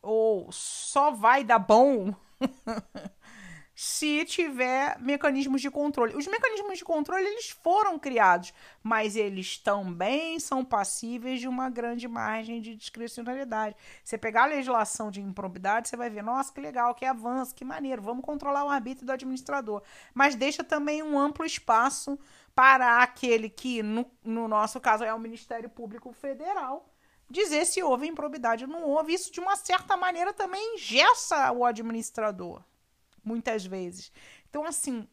ou 0.00 0.50
só 0.50 1.12
vai 1.12 1.44
dar 1.44 1.60
bom 1.60 2.12
se 3.74 4.24
tiver 4.24 4.98
mecanismos 5.00 5.60
de 5.60 5.70
controle. 5.70 6.14
Os 6.14 6.26
mecanismos 6.26 6.78
de 6.78 6.84
controle 6.84 7.26
eles 7.26 7.50
foram 7.50 7.98
criados, 7.98 8.52
mas 8.82 9.16
eles 9.16 9.58
também 9.58 10.38
são 10.38 10.64
passíveis 10.64 11.40
de 11.40 11.48
uma 11.48 11.70
grande 11.70 12.06
margem 12.06 12.60
de 12.60 12.76
discricionalidade. 12.76 13.76
Você 14.04 14.18
pegar 14.18 14.44
a 14.44 14.46
legislação 14.46 15.10
de 15.10 15.20
improbidade, 15.20 15.88
você 15.88 15.96
vai 15.96 16.10
ver, 16.10 16.22
nossa, 16.22 16.52
que 16.52 16.60
legal, 16.60 16.94
que 16.94 17.04
avanço, 17.04 17.54
que 17.54 17.64
maneiro, 17.64 18.02
vamos 18.02 18.24
controlar 18.24 18.64
o 18.64 18.68
arbítrio 18.68 19.06
do 19.06 19.12
administrador. 19.12 19.82
Mas 20.12 20.34
deixa 20.34 20.62
também 20.62 21.02
um 21.02 21.18
amplo 21.18 21.44
espaço 21.44 22.18
para 22.54 23.02
aquele 23.02 23.48
que, 23.48 23.82
no, 23.82 24.10
no 24.22 24.46
nosso 24.46 24.80
caso, 24.80 25.04
é 25.04 25.14
o 25.14 25.18
Ministério 25.18 25.70
Público 25.70 26.12
Federal, 26.12 26.88
dizer 27.30 27.64
se 27.64 27.82
houve 27.82 28.06
improbidade 28.06 28.64
ou 28.64 28.70
não 28.70 28.82
houve. 28.84 29.14
Isso, 29.14 29.32
de 29.32 29.40
uma 29.40 29.56
certa 29.56 29.96
maneira, 29.96 30.32
também 30.32 30.74
engessa 30.74 31.50
o 31.52 31.64
administrador, 31.64 32.62
muitas 33.24 33.64
vezes. 33.64 34.12
Então, 34.48 34.64
assim, 34.64 35.06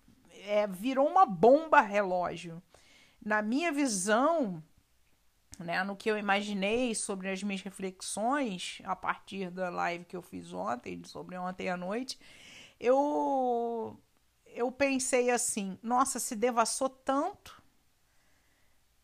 é, 0.45 0.67
virou 0.67 1.07
uma 1.07 1.25
bomba 1.25 1.81
relógio. 1.81 2.61
Na 3.23 3.41
minha 3.41 3.71
visão, 3.71 4.63
né, 5.59 5.83
no 5.83 5.95
que 5.95 6.09
eu 6.09 6.17
imaginei 6.17 6.95
sobre 6.95 7.29
as 7.29 7.43
minhas 7.43 7.61
reflexões 7.61 8.81
a 8.85 8.95
partir 8.95 9.51
da 9.51 9.69
live 9.69 10.05
que 10.05 10.15
eu 10.15 10.21
fiz 10.21 10.53
ontem, 10.53 11.03
sobre 11.03 11.37
ontem 11.37 11.69
à 11.69 11.75
noite, 11.75 12.17
eu 12.79 13.99
eu 14.51 14.71
pensei 14.71 15.29
assim, 15.29 15.77
nossa, 15.81 16.19
se 16.19 16.35
devassou 16.35 16.89
tanto 16.89 17.61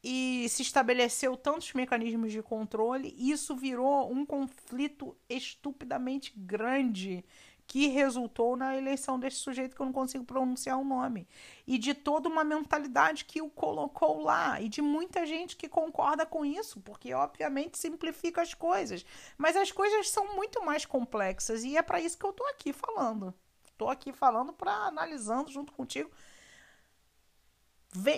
e 0.04 0.48
se 0.50 0.62
estabeleceu 0.62 1.36
tantos 1.36 1.74
mecanismos 1.74 2.32
de 2.32 2.42
controle, 2.42 3.16
isso 3.18 3.56
virou 3.56 4.12
um 4.12 4.26
conflito 4.26 5.16
estupidamente 5.30 6.34
grande 6.36 7.24
que 7.68 7.88
resultou 7.88 8.56
na 8.56 8.78
eleição 8.78 9.20
desse 9.20 9.38
sujeito 9.38 9.76
que 9.76 9.82
eu 9.82 9.86
não 9.86 9.94
consigo 9.94 10.24
pronunciar 10.24 10.80
o 10.80 10.84
nome. 10.84 11.28
E 11.66 11.78
de 11.78 11.94
toda 11.94 12.30
uma 12.30 12.44
mentalidade 12.44 13.26
que 13.26 13.42
o 13.42 13.50
colocou 13.50 14.22
lá. 14.22 14.62
E 14.62 14.70
de 14.70 14.82
muita 14.82 15.26
gente 15.26 15.56
que 15.56 15.68
concorda 15.68 16.26
com 16.26 16.46
isso, 16.46 16.80
porque 16.82 17.14
obviamente 17.14 17.78
simplifica 17.78 18.42
as 18.42 18.54
coisas. 18.54 19.06
Mas 19.38 19.56
as 19.56 19.72
coisas 19.72 20.10
são 20.10 20.36
muito 20.36 20.64
mais 20.64 20.86
complexas 20.86 21.64
e 21.64 21.76
é 21.76 21.82
para 21.82 22.00
isso 22.00 22.18
que 22.18 22.26
eu 22.26 22.32
estou 22.32 22.48
aqui 22.50 22.72
falando. 22.72 23.34
Estou 23.72 23.90
aqui 23.90 24.14
falando 24.14 24.54
para 24.54 24.72
analisando 24.72 25.52
junto 25.52 25.74
contigo 25.74 26.10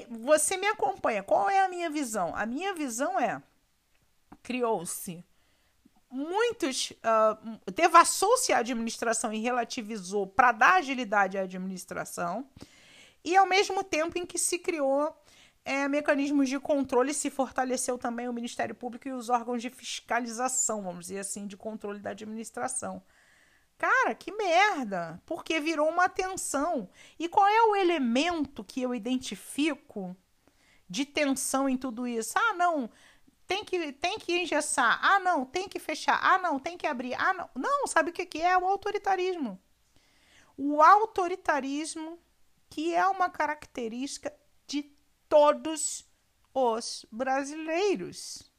você 0.09 0.57
me 0.57 0.67
acompanha. 0.67 1.23
Qual 1.23 1.49
é 1.49 1.63
a 1.63 1.69
minha 1.69 1.89
visão? 1.89 2.35
A 2.35 2.45
minha 2.45 2.73
visão 2.73 3.19
é: 3.19 3.41
criou-se 4.41 5.23
muitos. 6.09 6.91
Uh, 6.91 7.71
devassou-se 7.71 8.51
a 8.53 8.59
administração 8.59 9.33
e 9.33 9.39
relativizou 9.39 10.27
para 10.27 10.51
dar 10.51 10.75
agilidade 10.75 11.37
à 11.37 11.41
administração, 11.41 12.47
e 13.23 13.35
ao 13.35 13.45
mesmo 13.45 13.83
tempo 13.83 14.17
em 14.17 14.25
que 14.25 14.37
se 14.37 14.59
criou 14.59 15.15
é, 15.67 15.85
mecanismos 15.89 16.47
de 16.47 16.57
controle, 16.59 17.13
se 17.13 17.29
fortaleceu 17.29 17.97
também 17.97 18.29
o 18.29 18.33
Ministério 18.33 18.73
Público 18.73 19.09
e 19.09 19.11
os 19.11 19.29
órgãos 19.29 19.61
de 19.61 19.69
fiscalização, 19.69 20.81
vamos 20.81 21.07
dizer 21.07 21.19
assim, 21.19 21.45
de 21.45 21.57
controle 21.57 21.99
da 21.99 22.11
administração. 22.11 23.03
Cara, 23.77 24.15
que 24.15 24.31
merda! 24.31 25.21
Porque 25.25 25.59
virou 25.59 25.89
uma 25.89 26.07
tensão. 26.07 26.89
E 27.19 27.27
qual 27.27 27.45
é 27.47 27.61
o 27.63 27.75
elemento 27.75 28.63
que 28.63 28.81
eu 28.81 28.95
identifico 28.95 30.15
de 30.89 31.05
tensão 31.05 31.67
em 31.67 31.75
tudo 31.75 32.07
isso? 32.07 32.33
Ah, 32.39 32.53
não, 32.53 32.89
tem 33.47 33.63
que, 33.63 33.93
tem 33.93 34.19
que 34.19 34.41
engessar. 34.41 34.99
Ah, 35.01 35.19
não, 35.19 35.45
tem 35.45 35.69
que 35.69 35.79
fechar. 35.79 36.19
Ah, 36.21 36.37
não, 36.37 36.59
tem 36.59 36.77
que 36.77 36.85
abrir. 36.85 37.13
Ah, 37.15 37.33
não. 37.33 37.49
Não, 37.55 37.87
sabe 37.87 38.09
o 38.09 38.13
que, 38.13 38.25
que 38.25 38.41
é? 38.41 38.57
O 38.57 38.67
autoritarismo. 38.67 39.59
O 40.57 40.81
autoritarismo, 40.81 42.19
que 42.69 42.93
é 42.93 43.07
uma 43.07 43.29
característica 43.29 44.33
de 44.67 44.83
todos 45.29 46.05
os 46.53 47.05
brasileiros. 47.11 48.51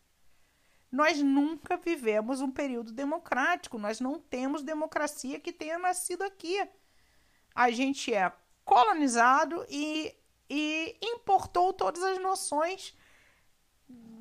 Nós 0.91 1.21
nunca 1.21 1.77
vivemos 1.77 2.41
um 2.41 2.51
período 2.51 2.93
democrático, 2.93 3.79
nós 3.79 4.01
não 4.01 4.19
temos 4.19 4.63
democracia 4.63 5.39
que 5.39 5.53
tenha 5.53 5.79
nascido 5.79 6.23
aqui. 6.23 6.67
A 7.55 7.71
gente 7.71 8.15
é 8.15 8.33
colonizado 8.65 9.67
e, 9.69 10.15
e 10.49 10.97
importou 11.03 11.75
todas 11.75 12.03
as 12.03 12.19
noções 12.19 12.97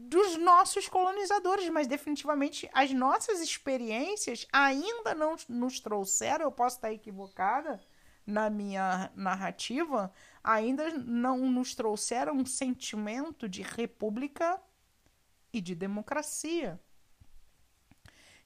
dos 0.08 0.38
nossos 0.38 0.88
colonizadores, 0.88 1.70
mas 1.70 1.86
definitivamente 1.86 2.70
as 2.74 2.94
nossas 2.94 3.42
experiências 3.42 4.48
ainda 4.54 5.14
não 5.14 5.36
nos 5.50 5.80
trouxeram, 5.80 6.46
eu 6.46 6.52
posso 6.52 6.78
estar 6.78 6.94
equivocada 6.94 7.80
na 8.26 8.50
minha 8.50 9.12
narrativa, 9.16 10.12
ainda 10.44 10.90
não 10.92 11.50
nos 11.50 11.76
trouxeram 11.76 12.34
um 12.36 12.46
sentimento 12.46 13.50
de 13.50 13.62
república 13.62 14.62
e 15.52 15.60
de 15.60 15.76
democracia, 15.76 16.80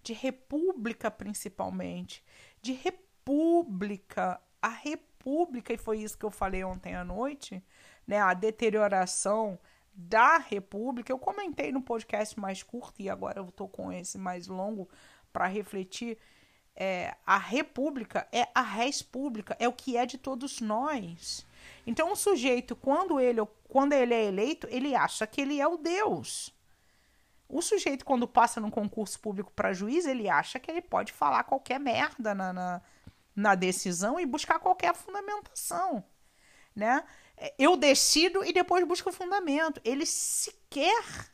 de 0.01 0.13
república 0.13 1.11
principalmente, 1.11 2.23
de 2.61 2.73
república. 2.73 4.41
A 4.61 4.69
república, 4.69 5.73
e 5.73 5.77
foi 5.77 5.99
isso 5.99 6.17
que 6.17 6.25
eu 6.25 6.31
falei 6.31 6.63
ontem 6.63 6.95
à 6.95 7.03
noite, 7.03 7.63
né, 8.05 8.19
a 8.19 8.33
deterioração 8.33 9.59
da 9.93 10.37
república. 10.37 11.11
Eu 11.11 11.19
comentei 11.19 11.71
no 11.71 11.81
podcast 11.81 12.39
mais 12.39 12.63
curto 12.63 13.01
e 13.01 13.09
agora 13.09 13.39
eu 13.39 13.45
estou 13.45 13.67
com 13.67 13.91
esse 13.91 14.17
mais 14.17 14.47
longo 14.47 14.89
para 15.31 15.47
refletir. 15.47 16.17
É, 16.75 17.15
a 17.25 17.37
república 17.37 18.27
é 18.31 18.47
a 18.55 18.61
res 18.61 19.01
pública, 19.01 19.55
é 19.59 19.67
o 19.67 19.73
que 19.73 19.97
é 19.97 20.05
de 20.05 20.17
todos 20.17 20.61
nós. 20.61 21.45
Então 21.85 22.11
o 22.11 22.15
sujeito, 22.15 22.75
quando 22.75 23.19
ele, 23.19 23.41
quando 23.67 23.93
ele 23.93 24.13
é 24.13 24.25
eleito, 24.25 24.67
ele 24.69 24.95
acha 24.95 25.27
que 25.27 25.41
ele 25.41 25.59
é 25.59 25.67
o 25.67 25.77
Deus. 25.77 26.53
O 27.47 27.61
sujeito, 27.61 28.05
quando 28.05 28.27
passa 28.27 28.61
num 28.61 28.69
concurso 28.69 29.19
público 29.19 29.51
para 29.51 29.73
juiz, 29.73 30.05
ele 30.05 30.29
acha 30.29 30.57
que 30.57 30.71
ele 30.71 30.81
pode 30.81 31.11
falar 31.11 31.43
qualquer 31.43 31.79
merda 31.79 32.33
na, 32.33 32.53
na, 32.53 32.81
na 33.35 33.55
decisão 33.55 34.17
e 34.17 34.25
buscar 34.25 34.57
qualquer 34.59 34.95
fundamentação. 34.95 36.01
Né? 36.73 37.03
Eu 37.57 37.75
decido 37.75 38.43
e 38.43 38.53
depois 38.53 38.85
busco 38.87 39.09
o 39.09 39.13
fundamento. 39.13 39.81
Ele 39.83 40.05
sequer. 40.05 41.31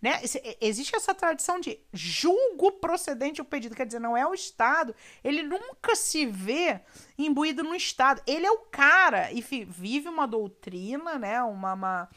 Né? 0.00 0.20
Existe 0.60 0.94
essa 0.94 1.12
tradição 1.12 1.58
de 1.58 1.78
julgo 1.92 2.72
procedente 2.72 3.40
o 3.40 3.44
pedido, 3.44 3.74
quer 3.74 3.86
dizer, 3.86 3.98
não 3.98 4.16
é 4.16 4.26
o 4.26 4.34
Estado. 4.34 4.94
Ele 5.24 5.42
nunca 5.42 5.96
se 5.96 6.24
vê 6.26 6.80
imbuído 7.16 7.64
no 7.64 7.74
Estado. 7.74 8.22
Ele 8.26 8.46
é 8.46 8.50
o 8.50 8.58
cara 8.58 9.32
e 9.32 9.40
vive 9.40 10.08
uma 10.08 10.26
doutrina, 10.26 11.18
né? 11.18 11.42
uma, 11.42 11.72
uma 11.72 12.08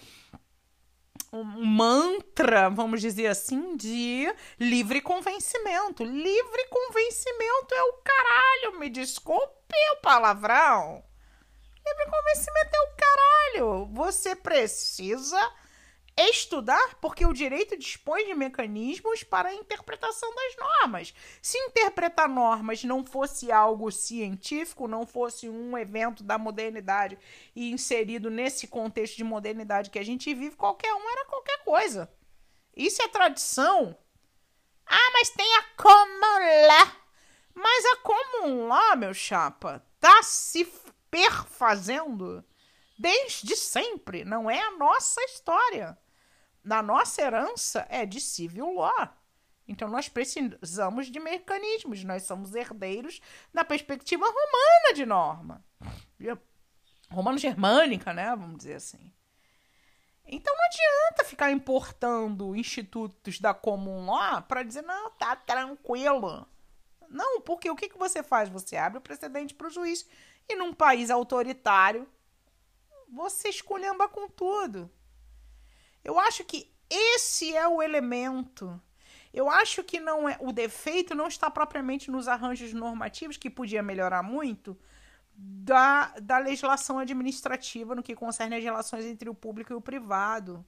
um 1.34 1.44
mantra, 1.44 2.70
vamos 2.70 3.00
dizer 3.00 3.28
assim, 3.28 3.76
de 3.78 4.34
livre 4.60 5.02
convencimento. 5.02 6.04
Livre 6.04 6.68
convencimento 6.70 7.74
é 7.74 7.84
o 7.84 7.94
caralho, 8.04 8.80
me 8.80 8.90
desculpe 8.90 9.76
o 9.94 10.02
palavrão. 10.02 11.04
Livre 11.86 12.06
convencimento 12.06 12.76
é 12.76 12.82
o 12.82 12.96
caralho. 12.96 13.86
Você 13.94 14.36
precisa 14.36 15.54
estudar 16.18 16.96
porque 17.00 17.26
o 17.26 17.34
direito 17.34 17.78
dispõe 17.78 18.26
de 18.26 18.34
mecanismos 18.34 19.24
para 19.24 19.50
a 19.50 19.54
interpretação 19.54 20.34
das 20.36 20.56
normas. 20.58 21.14
Se 21.42 21.58
interpretar 21.58 22.28
normas 22.28 22.84
não 22.84 23.06
fosse 23.06 23.52
algo 23.52 23.92
científico, 23.92 24.88
não 24.88 25.06
fosse 25.06 25.50
um 25.50 25.78
evento 25.78 26.24
da 26.24 26.38
modernidade 26.38 27.18
e 27.56 27.72
inserido 27.72 28.30
nesse 28.30 28.68
contexto 28.68 29.18
de 29.18 29.24
modernidade 29.24 29.90
que 29.90 30.00
a 30.00 30.06
gente 30.06 30.34
vive, 30.34 30.56
qualquer 30.56 30.94
um 30.94 31.10
era 31.10 31.26
qualquer 31.26 31.64
coisa. 31.64 32.12
Isso 32.76 33.02
é 33.02 33.08
tradição. 33.08 33.98
Ah, 34.86 35.12
mas 35.14 35.30
tem 35.30 35.56
a 35.56 35.64
common 35.78 36.68
law. 36.68 36.92
Mas 37.54 37.86
a 37.86 37.96
common 37.98 38.68
law, 38.68 38.98
meu 38.98 39.14
chapa, 39.14 39.86
tá 40.00 40.24
se 40.24 40.66
perfazendo 41.12 42.44
desde 42.98 43.56
sempre. 43.56 44.26
Não 44.26 44.50
é 44.50 44.60
a 44.60 44.72
nossa 44.72 45.22
história 45.26 45.98
na 46.64 46.82
nossa 46.82 47.22
herança 47.22 47.86
é 47.90 48.06
de 48.06 48.20
civil 48.20 48.74
law. 48.74 49.10
Então 49.68 49.88
nós 49.88 50.10
precisamos 50.10 51.08
de 51.08 51.20
mecanismos, 51.20 52.04
nós 52.04 52.24
somos 52.24 52.56
herdeiros 52.56 53.22
da 53.54 53.64
perspectiva 53.64 54.26
romana 54.26 54.94
de 54.94 55.06
norma. 55.06 55.64
Romano-germânica, 57.10 58.14
né? 58.14 58.30
Vamos 58.36 58.58
dizer 58.58 58.76
assim. 58.76 59.12
Então 60.26 60.54
não 60.56 60.66
adianta 60.66 61.26
ficar 61.26 61.52
importando 61.52 62.56
institutos 62.56 63.40
da 63.40 63.54
common 63.54 64.06
law 64.06 64.42
para 64.44 64.64
dizer, 64.64 64.82
não, 64.82 65.12
tá 65.12 65.36
tranquilo. 65.36 66.48
Não, 67.12 67.42
porque 67.42 67.70
o 67.70 67.76
que, 67.76 67.90
que 67.90 67.98
você 67.98 68.24
faz? 68.24 68.48
Você 68.48 68.78
abre 68.78 68.98
o 68.98 69.02
precedente 69.02 69.54
para 69.54 69.68
o 69.68 69.70
juiz. 69.70 70.08
E 70.48 70.56
num 70.56 70.74
país 70.74 71.10
autoritário, 71.10 72.08
você 73.10 73.50
esculhamba 73.50 74.08
com 74.08 74.30
tudo. 74.30 74.90
Eu 76.04 76.18
acho 76.18 76.44
que 76.46 76.74
esse 76.90 77.56
é 77.56 77.68
o 77.68 77.82
elemento. 77.82 78.82
Eu 79.34 79.50
acho 79.50 79.84
que 79.84 80.00
não 80.00 80.28
é 80.28 80.38
o 80.40 80.52
defeito 80.52 81.14
não 81.14 81.28
está 81.28 81.50
propriamente 81.50 82.10
nos 82.10 82.28
arranjos 82.28 82.74
normativos, 82.74 83.38
que 83.38 83.50
podia 83.50 83.84
melhorar 83.84 84.24
muito, 84.24 84.78
da, 85.34 86.14
da 86.22 86.38
legislação 86.38 87.00
administrativa 87.00 87.96
no 87.96 88.04
que 88.04 88.16
concerne 88.16 88.56
as 88.56 88.64
relações 88.64 89.06
entre 89.06 89.30
o 89.30 89.36
público 89.36 89.72
e 89.72 89.76
o 89.76 89.82
privado, 89.82 90.66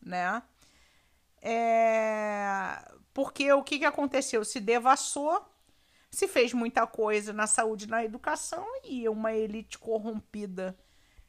né? 0.00 0.42
É... 1.40 2.92
Porque 3.12 3.52
o 3.52 3.62
que, 3.62 3.80
que 3.80 3.84
aconteceu? 3.84 4.44
Se 4.44 4.60
devassou, 4.60 5.51
se 6.12 6.28
fez 6.28 6.52
muita 6.52 6.86
coisa 6.86 7.32
na 7.32 7.46
saúde 7.46 7.86
e 7.86 7.88
na 7.88 8.04
educação 8.04 8.66
e 8.84 9.08
uma 9.08 9.32
elite 9.32 9.78
corrompida 9.78 10.76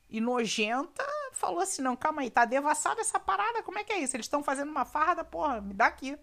e 0.10 0.20
nojenta 0.20 1.04
falou 1.32 1.62
assim: 1.62 1.82
não, 1.82 1.96
calma 1.96 2.22
aí, 2.22 2.30
tá 2.30 2.44
devassada 2.44 3.00
essa 3.00 3.18
parada, 3.18 3.64
como 3.64 3.80
é 3.80 3.84
que 3.84 3.94
é 3.94 4.00
isso? 4.00 4.16
Eles 4.16 4.26
estão 4.26 4.44
fazendo 4.44 4.70
uma 4.70 4.84
farra 4.84 5.16
da 5.16 5.24
porra, 5.24 5.62
me 5.62 5.74
dá 5.74 5.88
aqui. 5.88 6.18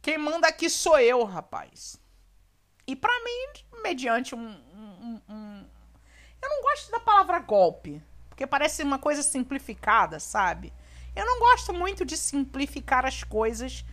Quem 0.00 0.18
manda 0.18 0.46
aqui 0.46 0.70
sou 0.70 0.98
eu, 0.98 1.24
rapaz. 1.24 2.00
E 2.86 2.94
para 2.94 3.12
mim, 3.22 3.80
mediante 3.82 4.34
um, 4.34 4.48
um, 4.48 5.20
um, 5.28 5.66
Eu 6.40 6.48
não 6.48 6.62
gosto 6.62 6.90
da 6.90 7.00
palavra 7.00 7.38
golpe, 7.40 8.02
porque 8.28 8.46
parece 8.46 8.82
uma 8.82 8.98
coisa 8.98 9.22
simplificada, 9.22 10.18
sabe? 10.18 10.72
Eu 11.14 11.26
não 11.26 11.38
gosto 11.40 11.72
muito 11.72 12.04
de 12.04 12.16
simplificar 12.16 13.04
as 13.04 13.22
coisas 13.22 13.84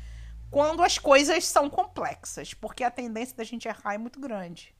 quando 0.49 0.83
as 0.83 0.97
coisas 0.97 1.45
são 1.45 1.69
complexas, 1.69 2.53
porque 2.53 2.83
a 2.83 2.91
tendência 2.91 3.35
da 3.35 3.43
gente 3.43 3.67
errar 3.67 3.93
é 3.93 3.97
muito 3.97 4.19
grande. 4.19 4.75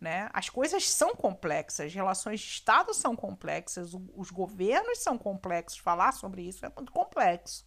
Né? 0.00 0.28
As 0.32 0.48
coisas 0.48 0.88
são 0.88 1.14
complexas, 1.14 1.86
as 1.86 1.94
relações 1.94 2.40
de 2.40 2.46
Estado 2.46 2.94
são 2.94 3.16
complexas, 3.16 3.92
os 4.14 4.30
governos 4.30 4.98
são 4.98 5.18
complexos. 5.18 5.78
Falar 5.78 6.12
sobre 6.12 6.42
isso 6.42 6.64
é 6.64 6.72
muito 6.74 6.92
complexo. 6.92 7.66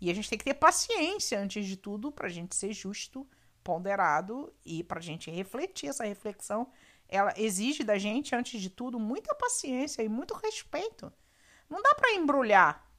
E 0.00 0.10
a 0.10 0.14
gente 0.14 0.28
tem 0.28 0.38
que 0.38 0.44
ter 0.44 0.54
paciência, 0.54 1.38
antes 1.38 1.64
de 1.64 1.76
tudo, 1.76 2.10
para 2.10 2.26
a 2.26 2.30
gente 2.30 2.56
ser 2.56 2.72
justo, 2.72 3.28
ponderado 3.62 4.52
e 4.64 4.82
para 4.82 4.98
a 4.98 5.02
gente 5.02 5.30
refletir. 5.30 5.88
Essa 5.88 6.04
reflexão 6.04 6.68
ela 7.08 7.32
exige 7.36 7.84
da 7.84 7.98
gente, 7.98 8.34
antes 8.34 8.60
de 8.60 8.70
tudo, 8.70 8.98
muita 8.98 9.34
paciência 9.34 10.02
e 10.02 10.08
muito 10.08 10.34
respeito. 10.34 11.12
Não 11.68 11.80
dá 11.80 11.94
para 11.94 12.14
embrulhar, 12.14 12.90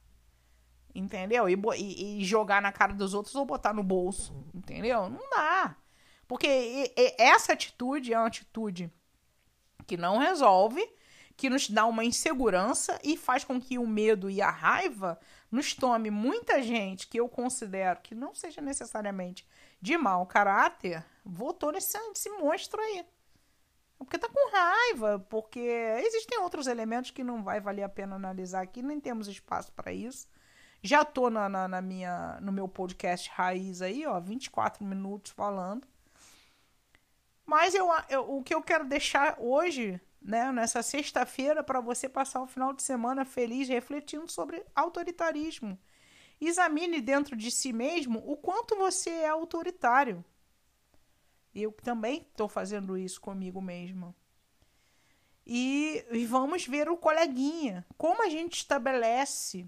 entendeu? 0.94 1.48
E, 1.48 2.20
e, 2.20 2.24
jogar 2.24 2.62
na 2.62 2.70
cara 2.70 2.92
dos 2.92 3.14
outros 3.14 3.34
ou 3.34 3.44
botar 3.44 3.72
no 3.72 3.82
bolso, 3.82 4.34
entendeu? 4.54 5.08
Não 5.08 5.28
dá. 5.30 5.76
Porque 6.28 6.92
essa 7.18 7.52
atitude 7.52 8.12
é 8.12 8.18
uma 8.18 8.28
atitude 8.28 8.90
que 9.86 9.96
não 9.96 10.18
resolve, 10.18 10.82
que 11.36 11.50
nos 11.50 11.68
dá 11.68 11.84
uma 11.84 12.04
insegurança 12.04 12.98
e 13.02 13.16
faz 13.16 13.44
com 13.44 13.60
que 13.60 13.78
o 13.78 13.86
medo 13.86 14.30
e 14.30 14.40
a 14.40 14.50
raiva 14.50 15.18
nos 15.50 15.74
tome 15.74 16.10
muita 16.10 16.62
gente 16.62 17.08
que 17.08 17.18
eu 17.18 17.28
considero 17.28 18.00
que 18.00 18.14
não 18.14 18.34
seja 18.34 18.60
necessariamente 18.60 19.46
de 19.80 19.98
mau 19.98 20.24
caráter, 20.26 21.04
votou 21.24 21.70
nesse, 21.72 21.98
nesse 22.08 22.30
monstro 22.30 22.80
aí. 22.80 23.04
Porque 23.98 24.18
tá 24.18 24.28
com 24.28 24.50
raiva, 24.50 25.24
porque 25.28 25.60
existem 25.60 26.38
outros 26.40 26.66
elementos 26.66 27.10
que 27.10 27.22
não 27.22 27.42
vai 27.42 27.60
valer 27.60 27.82
a 27.82 27.88
pena 27.88 28.16
analisar 28.16 28.62
aqui, 28.62 28.82
nem 28.82 29.00
temos 29.00 29.28
espaço 29.28 29.72
para 29.72 29.92
isso. 29.92 30.28
Já 30.86 31.02
tô 31.02 31.30
na, 31.30 31.48
na, 31.48 31.66
na, 31.66 31.80
minha, 31.80 32.38
no 32.42 32.52
meu 32.52 32.68
podcast 32.68 33.30
Raiz 33.30 33.80
aí, 33.80 34.06
ó, 34.06 34.20
24 34.20 34.84
minutos 34.84 35.32
falando. 35.32 35.88
Mas 37.46 37.74
eu, 37.74 37.88
eu, 38.10 38.30
o 38.36 38.42
que 38.42 38.54
eu 38.54 38.60
quero 38.60 38.84
deixar 38.86 39.36
hoje, 39.40 39.98
né, 40.20 40.52
nessa 40.52 40.82
sexta-feira, 40.82 41.62
para 41.62 41.80
você 41.80 42.06
passar 42.06 42.42
o 42.42 42.46
final 42.46 42.74
de 42.74 42.82
semana 42.82 43.24
feliz 43.24 43.66
refletindo 43.66 44.30
sobre 44.30 44.62
autoritarismo. 44.76 45.78
Examine 46.38 47.00
dentro 47.00 47.34
de 47.34 47.50
si 47.50 47.72
mesmo 47.72 48.22
o 48.30 48.36
quanto 48.36 48.76
você 48.76 49.08
é 49.08 49.28
autoritário. 49.28 50.22
Eu 51.54 51.72
também 51.72 52.26
estou 52.30 52.46
fazendo 52.46 52.98
isso 52.98 53.22
comigo 53.22 53.58
mesma. 53.58 54.14
E, 55.46 56.04
e 56.10 56.26
vamos 56.26 56.66
ver 56.66 56.90
o 56.90 56.96
coleguinha. 56.98 57.86
Como 57.96 58.22
a 58.22 58.28
gente 58.28 58.58
estabelece 58.58 59.66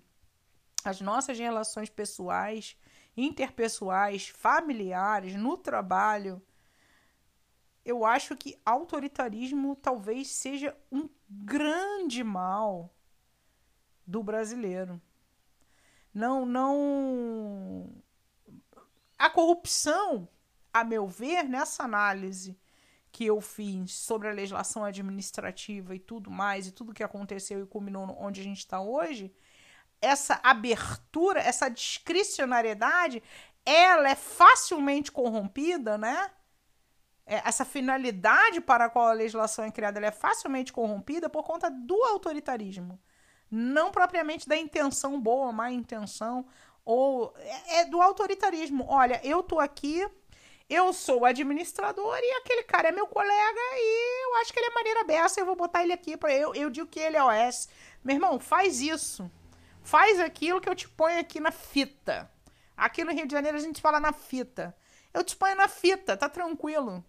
as 0.91 1.01
nossas 1.01 1.39
relações 1.39 1.89
pessoais, 1.89 2.77
interpessoais, 3.17 4.29
familiares, 4.29 5.35
no 5.35 5.57
trabalho 5.57 6.43
eu 7.87 8.05
acho 8.05 8.37
que 8.37 8.61
autoritarismo 8.67 9.77
talvez 9.77 10.29
seja 10.33 10.77
um 10.91 11.09
grande 11.31 12.25
mal 12.25 12.93
do 14.05 14.25
brasileiro. 14.25 15.01
Não, 16.13 16.45
não. 16.45 17.89
A 19.17 19.31
corrupção, 19.31 20.29
a 20.73 20.83
meu 20.83 21.07
ver, 21.07 21.45
nessa 21.45 21.85
análise 21.85 22.59
que 23.13 23.25
eu 23.25 23.41
fiz 23.41 23.93
sobre 23.93 24.29
a 24.29 24.33
legislação 24.33 24.85
administrativa 24.85 25.95
e 25.95 26.01
tudo 26.01 26.29
mais, 26.29 26.67
e 26.67 26.73
tudo 26.73 26.93
que 26.93 27.05
aconteceu 27.05 27.63
e 27.63 27.67
culminou 27.67 28.17
onde 28.19 28.41
a 28.41 28.45
gente 28.45 28.59
está 28.59 28.81
hoje, 28.81 29.33
essa 30.07 30.41
abertura, 30.43 31.41
essa 31.41 31.69
discricionariedade, 31.69 33.23
ela 33.65 34.09
é 34.09 34.15
facilmente 34.15 35.11
corrompida, 35.11 35.99
né? 35.99 36.31
é, 37.27 37.43
essa 37.45 37.65
finalidade 37.65 38.61
para 38.61 38.85
a 38.85 38.91
qual 38.91 39.09
a 39.09 39.13
legislação 39.13 39.65
é 39.65 39.71
criada 39.71 39.99
é 39.99 40.13
facilmente 40.13 40.73
corrompida 40.73 41.29
por 41.29 41.43
conta 41.43 41.69
do 41.69 42.01
autoritarismo. 42.05 43.01
Não 43.51 43.91
propriamente 43.91 44.49
da 44.49 44.57
intenção 44.57 45.21
boa, 45.21 45.53
má 45.53 45.71
intenção, 45.71 46.47
ou 46.85 47.35
é, 47.39 47.81
é 47.81 47.85
do 47.85 48.01
autoritarismo. 48.01 48.87
Olha, 48.89 49.21
eu 49.25 49.43
tô 49.43 49.59
aqui, 49.59 50.09
eu 50.69 50.93
sou 50.93 51.21
o 51.21 51.25
administrador 51.25 52.17
e 52.23 52.33
aquele 52.37 52.63
cara 52.63 52.89
é 52.89 52.93
meu 52.93 53.07
colega 53.07 53.61
e 53.75 54.25
eu 54.25 54.37
acho 54.37 54.53
que 54.53 54.61
ele 54.61 54.69
é 54.69 54.75
maneira 54.75 55.05
beça, 55.05 55.41
eu 55.41 55.47
vou 55.47 55.57
botar 55.57 55.83
ele 55.83 55.93
aqui 55.93 56.17
para 56.17 56.33
eu, 56.33 56.55
eu 56.55 56.71
digo 56.71 56.87
que 56.87 57.01
ele 57.01 57.17
é 57.17 57.25
OS. 57.25 57.69
Meu 58.05 58.15
irmão, 58.15 58.39
faz 58.39 58.81
isso. 58.81 59.29
Faz 59.87 60.19
aquilo 60.19 60.61
que 60.61 60.69
eu 60.69 60.75
te 60.75 60.89
ponho 60.89 61.21
aqui 61.21 61.39
na 61.39 61.53
fita. 61.53 62.29
Aqui 62.77 63.05
no 63.05 63.13
Rio 63.13 63.25
de 63.25 63.33
Janeiro 63.33 63.57
a 63.57 63.61
gente 63.61 63.81
fala 63.81 64.01
na 64.01 64.13
fita. 64.13 64.77
Eu 65.15 65.23
te 65.23 65.37
ponho 65.37 65.55
na 65.55 65.69
fita, 65.69 66.17
tá 66.17 66.29
tranquilo. 66.29 67.05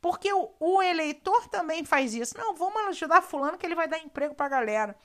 Porque 0.00 0.32
o, 0.32 0.50
o, 0.58 0.80
eleitor 0.80 1.46
também 1.48 1.84
faz 1.84 2.14
isso. 2.14 2.38
Não, 2.38 2.54
vamos 2.54 2.80
ajudar 2.86 3.20
fulano 3.20 3.58
que 3.58 3.66
ele 3.66 3.74
vai 3.74 3.86
dar 3.86 3.98
emprego 3.98 4.34
pra 4.34 4.48
galera. 4.48 4.96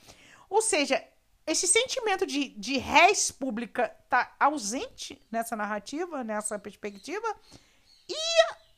Ou 0.49 0.61
seja, 0.61 1.05
esse 1.45 1.67
sentimento 1.67 2.25
de, 2.25 2.47
de 2.47 2.77
res 2.77 3.29
pública 3.29 3.93
tá 4.09 4.33
ausente 4.39 5.21
nessa 5.29 5.53
narrativa, 5.53 6.23
nessa 6.23 6.57
perspectiva. 6.57 7.27
E 8.07 8.15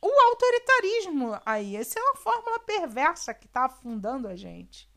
o 0.02 0.10
autoritarismo 0.30 1.40
aí. 1.46 1.76
Essa 1.76 2.00
é 2.00 2.02
uma 2.02 2.16
fórmula 2.16 2.58
perversa 2.58 3.32
que 3.32 3.46
está 3.46 3.66
afundando 3.66 4.26
a 4.26 4.34
gente. 4.34 4.92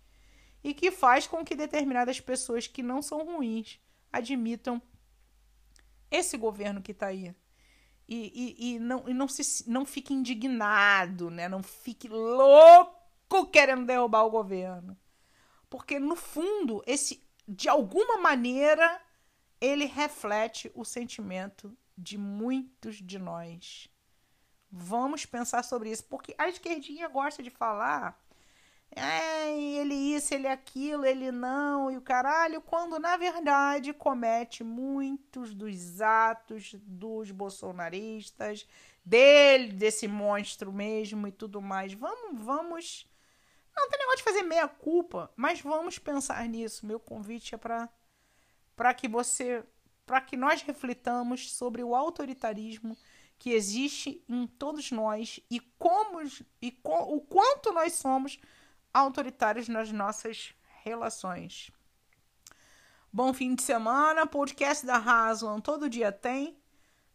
E 0.63 0.73
que 0.73 0.91
faz 0.91 1.27
com 1.27 1.45
que 1.45 1.55
determinadas 1.55 2.19
pessoas 2.19 2.67
que 2.67 2.83
não 2.83 3.01
são 3.01 3.25
ruins 3.25 3.79
admitam 4.11 4.81
esse 6.09 6.37
governo 6.37 6.81
que 6.81 6.91
está 6.91 7.07
aí 7.07 7.35
e, 8.07 8.55
e, 8.57 8.75
e, 8.75 8.79
não, 8.79 9.03
e 9.07 9.13
não, 9.13 9.27
se, 9.27 9.69
não 9.69 9.85
fique 9.85 10.13
indignado, 10.13 11.29
né? 11.29 11.49
Não 11.49 11.61
fique 11.61 12.07
louco 12.07 13.47
querendo 13.51 13.85
derrubar 13.85 14.23
o 14.23 14.29
governo. 14.29 14.97
Porque, 15.69 15.99
no 15.99 16.15
fundo, 16.15 16.81
esse, 16.87 17.21
de 17.45 17.67
alguma 17.67 18.17
maneira, 18.17 19.01
ele 19.59 19.85
reflete 19.85 20.71
o 20.73 20.85
sentimento 20.85 21.77
de 21.97 22.17
muitos 22.17 22.95
de 22.95 23.19
nós. 23.19 23.89
Vamos 24.71 25.25
pensar 25.25 25.63
sobre 25.63 25.91
isso, 25.91 26.05
porque 26.05 26.33
a 26.37 26.47
esquerdinha 26.47 27.09
gosta 27.09 27.43
de 27.43 27.49
falar 27.49 28.17
é, 28.95 29.59
ele 29.59 29.93
isso, 29.93 30.33
ele 30.33 30.47
aquilo, 30.47 31.05
ele 31.05 31.31
não, 31.31 31.91
e 31.91 31.97
o 31.97 32.01
caralho, 32.01 32.61
quando 32.61 32.97
na 32.99 33.15
verdade 33.17 33.93
comete 33.93 34.63
muitos 34.63 35.53
dos 35.53 36.01
atos 36.01 36.75
dos 36.81 37.29
bolsonaristas, 37.31 38.67
dele, 39.05 39.71
desse 39.71 40.07
monstro 40.07 40.73
mesmo 40.73 41.27
e 41.27 41.31
tudo 41.31 41.61
mais. 41.61 41.93
Vamos, 41.93 42.43
vamos. 42.43 43.07
Não 43.75 43.89
tem 43.89 43.99
negócio 43.99 44.17
de 44.17 44.23
fazer 44.23 44.43
meia 44.43 44.67
culpa, 44.67 45.31
mas 45.35 45.61
vamos 45.61 45.99
pensar 45.99 46.47
nisso. 46.47 46.85
Meu 46.85 46.99
convite 46.99 47.55
é 47.55 47.57
para 47.57 47.89
para 48.75 48.93
que 48.93 49.07
você, 49.07 49.63
para 50.05 50.21
que 50.21 50.37
nós 50.37 50.61
reflitamos 50.61 51.51
sobre 51.51 51.83
o 51.83 51.95
autoritarismo 51.95 52.95
que 53.39 53.51
existe 53.51 54.23
em 54.29 54.45
todos 54.45 54.91
nós 54.91 55.39
e 55.49 55.59
como 55.59 56.21
e 56.61 56.71
com, 56.71 57.15
o 57.15 57.21
quanto 57.21 57.71
nós 57.71 57.93
somos 57.93 58.39
autoritários 58.97 59.67
nas 59.67 59.91
nossas 59.91 60.53
relações. 60.83 61.71
Bom 63.11 63.33
fim 63.33 63.55
de 63.55 63.61
semana, 63.61 64.25
podcast 64.25 64.85
da 64.85 64.97
Haslam 64.97 65.61
todo 65.61 65.89
dia 65.89 66.11
tem, 66.11 66.57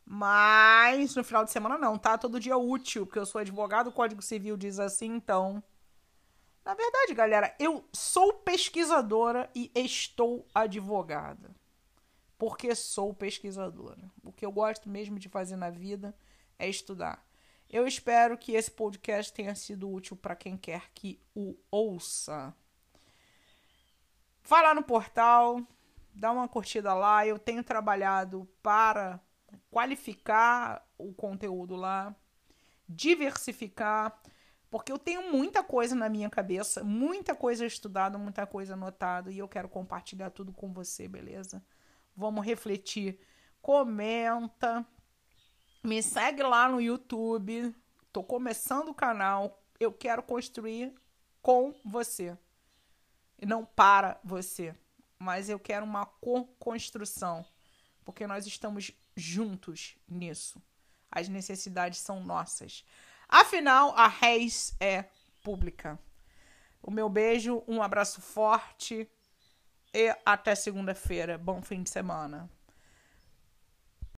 mas 0.04 1.14
no 1.14 1.24
final 1.24 1.44
de 1.44 1.50
semana 1.50 1.76
não, 1.76 1.98
tá? 1.98 2.16
Todo 2.16 2.40
dia 2.40 2.56
útil, 2.56 3.06
porque 3.06 3.18
eu 3.18 3.26
sou 3.26 3.40
advogado, 3.40 3.88
o 3.88 3.92
Código 3.92 4.22
Civil 4.22 4.56
diz 4.56 4.78
assim, 4.78 5.06
então. 5.06 5.62
Na 6.64 6.74
verdade, 6.74 7.12
galera, 7.14 7.54
eu 7.58 7.84
sou 7.92 8.32
pesquisadora 8.34 9.50
e 9.52 9.70
estou 9.74 10.46
advogada. 10.54 11.50
Porque 12.38 12.74
sou 12.74 13.12
pesquisadora. 13.12 14.10
O 14.22 14.32
que 14.32 14.46
eu 14.46 14.52
gosto 14.52 14.88
mesmo 14.88 15.18
de 15.18 15.28
fazer 15.28 15.56
na 15.56 15.70
vida 15.70 16.14
é 16.58 16.68
estudar. 16.68 17.24
Eu 17.72 17.86
espero 17.86 18.36
que 18.36 18.52
esse 18.52 18.70
podcast 18.70 19.32
tenha 19.32 19.54
sido 19.54 19.90
útil 19.90 20.14
para 20.14 20.36
quem 20.36 20.58
quer 20.58 20.90
que 20.92 21.18
o 21.34 21.56
ouça. 21.70 22.54
Vai 24.44 24.62
lá 24.62 24.74
no 24.74 24.82
portal, 24.82 25.66
dá 26.12 26.30
uma 26.30 26.46
curtida 26.46 26.92
lá. 26.92 27.26
Eu 27.26 27.38
tenho 27.38 27.64
trabalhado 27.64 28.46
para 28.62 29.18
qualificar 29.70 30.86
o 30.98 31.14
conteúdo 31.14 31.74
lá, 31.74 32.14
diversificar, 32.86 34.20
porque 34.70 34.92
eu 34.92 34.98
tenho 34.98 35.32
muita 35.32 35.62
coisa 35.62 35.94
na 35.94 36.10
minha 36.10 36.28
cabeça, 36.28 36.84
muita 36.84 37.34
coisa 37.34 37.64
estudada, 37.64 38.18
muita 38.18 38.46
coisa 38.46 38.74
anotada 38.74 39.32
e 39.32 39.38
eu 39.38 39.48
quero 39.48 39.70
compartilhar 39.70 40.28
tudo 40.28 40.52
com 40.52 40.74
você, 40.74 41.08
beleza? 41.08 41.64
Vamos 42.14 42.44
refletir. 42.44 43.18
Comenta, 43.62 44.86
me 45.82 46.02
segue 46.02 46.42
lá 46.42 46.68
no 46.68 46.80
YouTube. 46.80 47.74
Tô 48.12 48.22
começando 48.22 48.88
o 48.88 48.94
canal. 48.94 49.60
Eu 49.80 49.92
quero 49.92 50.22
construir 50.22 50.94
com 51.40 51.74
você. 51.84 52.36
E 53.38 53.46
não 53.46 53.64
para 53.64 54.20
você. 54.22 54.74
Mas 55.18 55.48
eu 55.48 55.58
quero 55.58 55.84
uma 55.84 56.06
co-construção. 56.06 57.44
Porque 58.04 58.26
nós 58.26 58.46
estamos 58.46 58.92
juntos 59.16 59.96
nisso. 60.08 60.62
As 61.10 61.28
necessidades 61.28 61.98
são 61.98 62.22
nossas. 62.22 62.84
Afinal, 63.28 63.94
a 63.96 64.08
Reis 64.08 64.74
é 64.80 65.04
pública. 65.42 65.98
O 66.82 66.90
meu 66.90 67.08
beijo, 67.08 67.62
um 67.66 67.82
abraço 67.82 68.20
forte 68.20 69.08
e 69.94 70.16
até 70.24 70.54
segunda-feira. 70.54 71.38
Bom 71.38 71.62
fim 71.62 71.82
de 71.82 71.90
semana. 71.90 72.50